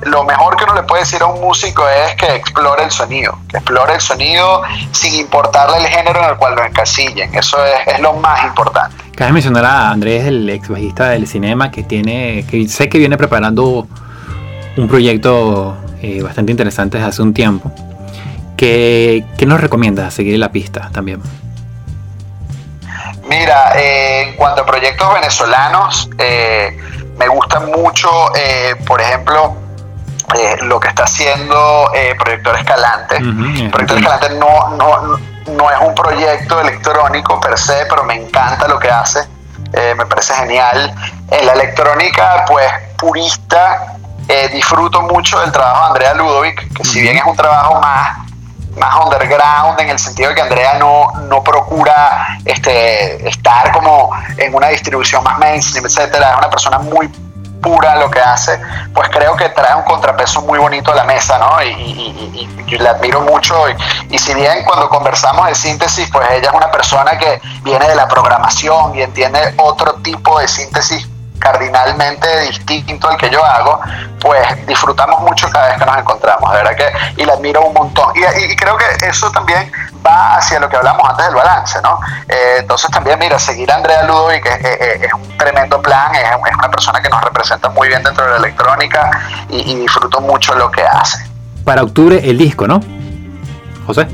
lo 0.04 0.24
mejor 0.24 0.56
que 0.56 0.64
uno 0.64 0.76
le 0.76 0.84
puede 0.84 1.02
decir 1.02 1.22
a 1.22 1.26
un 1.26 1.42
músico 1.42 1.84
es 1.88 2.16
que 2.16 2.34
explore 2.34 2.84
el 2.84 2.92
sonido, 2.92 3.38
que 3.50 3.58
explore 3.58 3.96
el 3.96 4.02
sonido 4.02 4.64
sin 4.92 5.14
importarle 5.16 5.78
el 5.78 5.88
género 5.88 6.24
en 6.24 6.30
el 6.30 6.38
cual 6.38 6.56
lo 6.56 6.64
encasillen, 6.64 7.36
eso 7.36 7.58
es, 7.66 8.00
lo 8.00 8.14
más 8.14 8.46
importante. 8.46 8.96
Cabe 9.16 9.34
mencionar 9.34 9.66
a 9.66 9.92
Andrés, 9.92 10.26
el 10.26 10.50
ex 10.50 10.70
bajista 10.70 11.10
del 11.10 11.28
cinema, 11.28 11.70
que 11.70 11.84
tiene, 11.84 12.46
que 12.50 12.68
sé 12.68 12.88
que 12.88 12.98
viene 12.98 13.18
preparando 13.18 13.88
un 14.78 14.88
proyecto 14.88 15.76
eh, 16.02 16.22
bastante 16.22 16.52
interesante 16.52 16.98
desde 16.98 17.10
hace 17.10 17.22
un 17.22 17.34
tiempo. 17.34 17.72
¿Qué, 18.56 19.26
¿Qué 19.38 19.46
nos 19.46 19.60
recomienda 19.60 20.10
seguir 20.12 20.40
la 20.40 20.52
pista 20.52 20.90
también? 20.94 21.22
Mira, 23.28 23.74
eh, 23.76 24.15
en 24.36 24.38
cuanto 24.38 24.64
a 24.64 24.66
proyectos 24.66 25.14
venezolanos, 25.14 26.10
eh, 26.18 26.78
me 27.18 27.28
gusta 27.30 27.62
mucho, 27.62 28.10
eh, 28.36 28.76
por 28.86 29.00
ejemplo, 29.00 29.56
lo 30.64 30.80
que 30.82 30.90
está 30.90 31.04
haciendo 31.04 31.90
Proyector 32.20 32.58
Escalante. 32.58 33.18
Proyector 33.72 33.98
Escalante 33.98 34.30
no, 34.32 34.70
no, 34.76 35.18
no 35.48 35.72
es 35.72 35.78
un 35.80 35.96
proyecto 35.96 36.60
electrónico 36.60 37.40
per 37.40 37.58
se, 37.58 37.86
pero 37.86 38.04
me 38.04 38.16
encanta 38.16 38.68
lo 38.68 38.78
que 38.78 38.90
hace. 38.90 39.26
me 39.96 40.06
parece 40.06 40.34
genial. 40.34 40.94
En 41.32 41.46
la 41.46 41.54
electrónica, 41.54 42.44
pues 42.48 42.70
purista, 42.98 43.96
disfruto 44.52 45.04
mucho 45.04 45.40
del 45.40 45.52
trabajo 45.54 45.82
de 45.84 45.88
Andrea 45.88 46.14
Ludovic, 46.16 46.74
que 46.74 46.84
si 46.84 47.02
bien 47.02 47.16
es 47.18 47.24
un 47.24 47.36
trabajo 47.38 47.80
más 47.80 48.25
más 48.78 48.96
underground 49.04 49.80
en 49.80 49.90
el 49.90 50.00
sentido 50.00 50.30
de 50.30 50.36
que 50.36 50.42
Andrea 50.42 50.78
no, 50.80 51.12
no 51.28 51.44
procura 51.44 52.40
este, 52.44 53.28
estar 53.28 53.72
como 53.72 54.12
en 54.38 54.54
una 54.54 54.68
distribución 54.68 55.24
más 55.24 55.38
mainstream, 55.38 55.86
etcétera, 55.86 56.32
es 56.32 56.38
una 56.38 56.50
persona 56.50 56.80
muy 56.80 57.10
pura 57.66 57.96
lo 57.96 58.12
que 58.12 58.20
hace, 58.20 58.60
pues 58.94 59.10
creo 59.10 59.36
que 59.36 59.50
trae 59.50 59.76
un 59.76 59.84
contrapeso 59.84 60.42
muy 60.44 60.60
bonito 60.60 60.92
a 60.92 60.96
la 60.96 61.04
mesa, 61.04 61.40
¿no? 61.40 61.64
Y, 61.64 61.70
y, 61.70 62.50
y, 62.68 62.78
la 62.78 62.92
admiro 62.92 63.22
mucho. 63.22 63.56
Y, 64.12 64.20
si 64.20 64.36
bien 64.36 64.64
cuando 64.66 64.88
conversamos 64.88 65.48
de 65.48 65.56
síntesis, 65.56 66.08
pues 66.12 66.30
ella 66.30 66.50
es 66.50 66.54
una 66.54 66.70
persona 66.70 67.18
que 67.18 67.42
viene 67.64 67.88
de 67.88 67.96
la 67.96 68.08
programación 68.08 68.96
y 68.96 69.02
entiende 69.02 69.56
otro 69.58 69.96
tipo 69.96 70.40
de 70.40 70.48
síntesis 70.48 71.08
cardinalmente 71.46 72.28
distinto 72.68 73.08
al 73.08 73.18
que 73.18 73.30
yo 73.30 73.46
hago, 73.46 73.80
pues 74.20 74.66
disfrutamos 74.66 75.22
mucho 75.22 75.48
cada 75.52 75.68
vez 75.68 75.78
que 75.78 75.86
nos 75.86 75.98
encontramos, 75.98 76.52
de 76.52 76.58
verdad 76.58 76.76
que, 76.76 77.22
y 77.22 77.26
la 77.26 77.34
admiro 77.34 77.62
un 77.62 77.74
montón. 77.74 78.12
Y, 78.16 78.56
creo 78.56 78.76
que 78.78 78.86
eso 79.06 79.30
también 79.32 79.72
va 80.04 80.38
hacia 80.38 80.60
lo 80.60 80.68
que 80.68 80.76
hablamos 80.76 81.08
antes 81.08 81.28
del 81.28 81.36
balance, 81.36 81.80
¿no? 81.84 82.00
Eh, 82.28 82.58
entonces 82.60 82.90
también, 82.90 83.20
mira, 83.20 83.38
seguir 83.38 83.72
a 83.72 83.76
Andrea 83.76 84.02
Ludovic 84.04 84.44
es, 84.44 85.04
es, 85.04 85.14
un 85.14 85.38
tremendo 85.38 85.80
plan, 85.84 86.16
es, 86.16 86.24
es, 86.24 86.56
una 86.58 86.72
persona 86.72 87.00
que 87.00 87.10
nos 87.10 87.22
representa 87.22 87.70
muy 87.70 87.90
bien 87.90 88.02
dentro 88.02 88.26
de 88.26 88.32
la 88.32 88.38
electrónica 88.38 89.12
y, 89.50 89.76
disfruto 89.76 90.22
mucho 90.22 90.56
lo 90.56 90.72
que 90.72 90.82
hace. 90.82 91.30
Para 91.64 91.84
octubre 91.84 92.20
el 92.24 92.40
disco, 92.40 92.68
¿no? 92.68 92.80
José. 93.86 94.08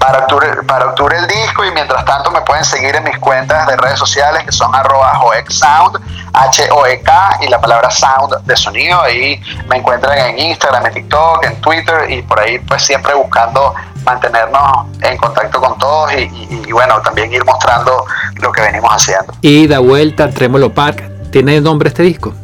Para 0.00 0.18
octubre, 0.18 0.48
para 0.66 0.86
octubre 0.86 1.16
el 1.16 1.28
disco 1.28 1.64
y 1.64 1.70
mientras 1.70 2.04
tanto 2.04 2.32
me 2.32 2.40
pueden 2.40 2.64
seguir 2.64 2.96
en 2.96 3.04
mis 3.04 3.18
cuentas 3.18 3.68
de 3.68 3.76
redes 3.76 3.98
sociales 3.98 4.42
que 4.44 4.50
son 4.50 4.74
arroba 4.74 5.12
Sound, 5.48 6.00
H-O-E-K 6.32 7.38
y 7.42 7.48
la 7.48 7.60
palabra 7.60 7.90
sound 7.90 8.34
de 8.44 8.56
sonido. 8.56 9.00
Ahí 9.02 9.40
me 9.68 9.76
encuentran 9.76 10.18
en 10.18 10.38
Instagram, 10.38 10.86
en 10.86 10.94
TikTok, 10.94 11.44
en 11.44 11.60
Twitter 11.60 12.10
y 12.10 12.22
por 12.22 12.40
ahí 12.40 12.58
pues 12.60 12.82
siempre 12.82 13.14
buscando 13.14 13.74
mantenernos 14.04 14.86
en 15.00 15.16
contacto 15.16 15.60
con 15.60 15.78
todos 15.78 16.12
y, 16.12 16.72
bueno, 16.72 17.00
también 17.02 17.32
ir 17.32 17.44
mostrando 17.44 18.04
lo 18.36 18.52
que 18.52 18.62
venimos 18.62 18.92
haciendo. 18.92 19.32
Y 19.40 19.66
da 19.66 19.78
vuelta, 19.78 20.30
Tremolo 20.30 20.72
Park, 20.72 21.30
¿tiene 21.30 21.60
nombre 21.60 21.88
este 21.88 22.02
disco? 22.02 22.34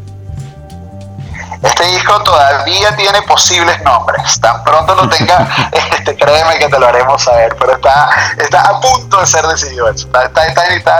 Este 1.62 1.84
disco 1.86 2.22
todavía 2.22 2.94
tiene 2.94 3.20
posibles 3.22 3.82
nombres. 3.82 4.40
Tan 4.40 4.62
pronto 4.62 4.94
lo 4.94 5.08
tenga, 5.08 5.48
este, 5.72 6.16
créeme 6.16 6.58
que 6.58 6.68
te 6.68 6.78
lo 6.78 6.86
haremos 6.86 7.22
saber, 7.22 7.56
pero 7.58 7.72
está, 7.72 8.10
está 8.38 8.60
a 8.60 8.80
punto 8.80 9.20
de 9.20 9.26
ser 9.26 9.44
decidido 9.46 9.88
eso. 9.88 10.08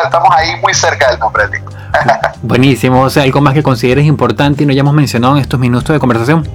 estamos 0.05 0.29
ahí 0.35 0.57
muy 0.57 0.74
cerca 0.74 1.11
del 1.11 1.20
nombre 1.20 1.46
del 1.46 1.53
disco. 1.53 1.77
Buenísimo. 2.42 3.03
O 3.03 3.11
sea, 3.11 3.22
algo 3.22 3.40
más 3.40 3.55
que 3.55 3.62
consideres 3.62 4.05
importante 4.07 4.62
y 4.62 4.66
no 4.66 4.72
hayamos 4.72 4.94
mencionado 4.94 5.37
en 5.37 5.42
estos 5.42 5.59
minutos 5.59 5.88
de 5.88 5.98
conversación. 5.98 6.48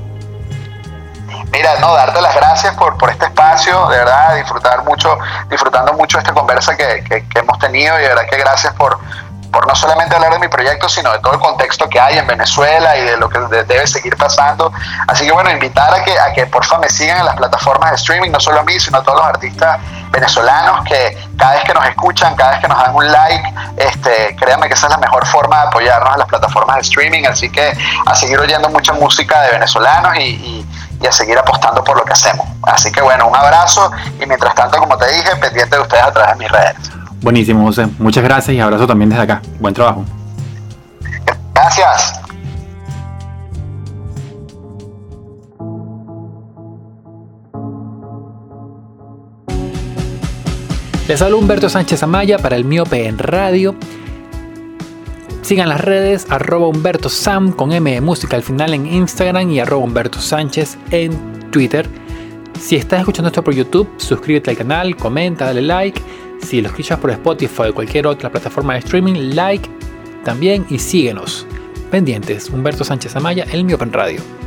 Mira, 1.52 1.80
no, 1.80 1.94
darte 1.94 2.20
las 2.20 2.36
gracias 2.36 2.76
por, 2.76 2.98
por 2.98 3.12
este 3.12 3.26
espacio, 3.26 3.88
de 3.90 3.98
verdad, 3.98 4.36
disfrutar 4.38 4.84
mucho, 4.84 5.20
disfrutando 5.52 5.94
mucho 5.94 6.18
esta 6.18 6.34
conversa 6.34 6.76
que, 6.76 7.04
que 7.08 7.40
hemos 7.40 7.60
tenido 7.60 7.98
y 8.00 8.02
de 8.02 8.08
verdad 8.08 8.24
que 8.28 8.38
gracias 8.38 8.74
por, 8.74 8.98
por 9.54 9.68
no 9.68 9.76
solamente 9.76 10.16
hablar 10.16 10.34
de 10.34 10.40
mi 10.40 10.48
proyecto, 10.48 10.90
sino 10.90 11.14
de 11.14 11.20
todo 11.20 11.34
el 11.34 11.40
contexto 11.40 11.88
que 11.88 12.00
hay 12.00 12.18
en 12.18 12.26
Venezuela 12.28 12.98
y 12.98 13.02
de 13.04 13.18
lo 13.18 13.30
que 13.30 13.40
debe 13.40 13.86
seguir 13.88 14.18
pasando. 14.18 14.74
Así 15.08 15.26
que 15.26 15.32
bueno, 15.32 15.52
invitar 15.52 15.94
a 15.94 16.04
que, 16.04 16.20
a 16.20 16.34
que 16.34 16.48
porfa 16.48 16.80
me 16.80 16.90
sigan 16.90 17.20
en 17.20 17.26
las 17.26 17.36
plataformas 17.36 17.92
de 17.92 17.96
streaming, 17.98 18.32
no 18.32 18.40
solo 18.40 18.60
a 18.60 18.64
mí, 18.64 18.78
sino 18.80 18.98
a 18.98 19.04
todos 19.04 19.20
los 19.20 19.28
artistas 19.28 19.80
venezolanos 20.10 20.84
que 20.86 21.18
cada 21.38 21.54
vez 21.54 21.64
que 21.64 21.74
nos 21.74 21.86
escuchan, 21.86 22.36
cada 22.36 22.52
vez 22.52 22.62
que 22.62 22.68
nos 22.68 22.78
dan 22.80 22.96
un 22.96 23.12
like, 23.12 23.54
este, 23.78 24.36
créanme 24.36 24.68
que 24.68 24.74
esa 24.74 24.88
es 24.88 24.92
la 24.92 24.98
mejor 24.98 25.26
forma 25.28 25.62
de 25.62 25.68
apoyarnos 25.68 26.14
en 26.14 26.20
las 26.20 26.28
plataformas 26.28 26.76
de 26.78 26.82
streaming. 26.82 27.26
Así 27.26 27.50
que 27.50 27.78
a 28.06 28.16
seguir 28.16 28.40
oyendo 28.40 28.70
mucha 28.70 28.94
música 28.94 29.42
de 29.44 29.52
venezolanos 29.52 30.18
y, 30.18 30.66
y 31.00 31.08
a 31.08 31.12
seguir 31.12 31.38
apostando 31.38 31.84
por 31.84 31.98
lo 31.98 32.04
que 32.04 32.14
hacemos. 32.14 32.48
Así 32.64 32.92
que 32.92 33.02
bueno, 33.02 33.28
un 33.28 33.36
abrazo 33.36 33.92
y 34.20 34.26
mientras 34.26 34.56
tanto, 34.56 34.78
como 34.78 34.98
te 34.98 35.12
dije, 35.12 35.36
pendiente 35.36 35.76
de 35.76 35.82
ustedes 35.82 36.04
a 36.04 36.12
través 36.12 36.32
de 36.32 36.36
mis 36.38 36.52
redes. 36.52 36.93
Buenísimo, 37.24 37.64
José. 37.64 37.88
Muchas 38.00 38.24
gracias 38.24 38.56
y 38.56 38.60
abrazo 38.60 38.86
también 38.86 39.10
desde 39.10 39.24
acá. 39.24 39.42
Buen 39.60 39.74
trabajo. 39.74 40.04
Gracias. 41.56 42.20
Les 51.08 51.22
hablo 51.22 51.38
Humberto 51.38 51.70
Sánchez 51.70 52.04
Amaya 52.04 52.38
para 52.38 52.58
el 52.58 52.66
Miope 52.66 53.08
en 53.08 53.18
Radio. 53.18 53.76
Sigan 55.42 55.70
las 55.70 55.80
redes 55.80 56.28
arroba 56.30 56.68
Humberto 56.68 57.08
Sam 57.08 57.54
con 57.54 57.72
M 57.72 57.90
de 57.92 58.02
música 58.02 58.36
al 58.36 58.44
final 58.44 58.74
en 58.74 58.86
Instagram 58.86 59.50
y 59.52 59.60
arroba 59.60 59.84
Humberto 59.84 60.20
Sánchez 60.20 60.78
en 60.92 61.50
Twitter. 61.52 61.88
Si 62.60 62.76
estás 62.76 63.00
escuchando 63.00 63.28
esto 63.28 63.44
por 63.44 63.54
YouTube, 63.54 63.90
suscríbete 63.98 64.52
al 64.52 64.58
canal, 64.58 64.96
comenta, 64.96 65.46
dale 65.46 65.62
like 65.62 66.02
si 66.42 66.62
lo 66.62 66.68
escuchas 66.68 67.00
por 67.00 67.12
Spotify 67.12 67.70
o 67.70 67.74
cualquier 67.74 68.08
otra 68.08 68.30
plataforma 68.30 68.74
de 68.74 68.80
streaming, 68.80 69.36
like 69.36 69.70
también 70.24 70.66
y 70.70 70.80
síguenos. 70.80 71.46
Pendientes, 71.92 72.50
Humberto 72.50 72.84
Sánchez 72.84 73.16
Amaya, 73.16 73.46
el 73.52 73.64
Mi 73.64 73.74
Open 73.74 73.94
Radio. 73.94 74.43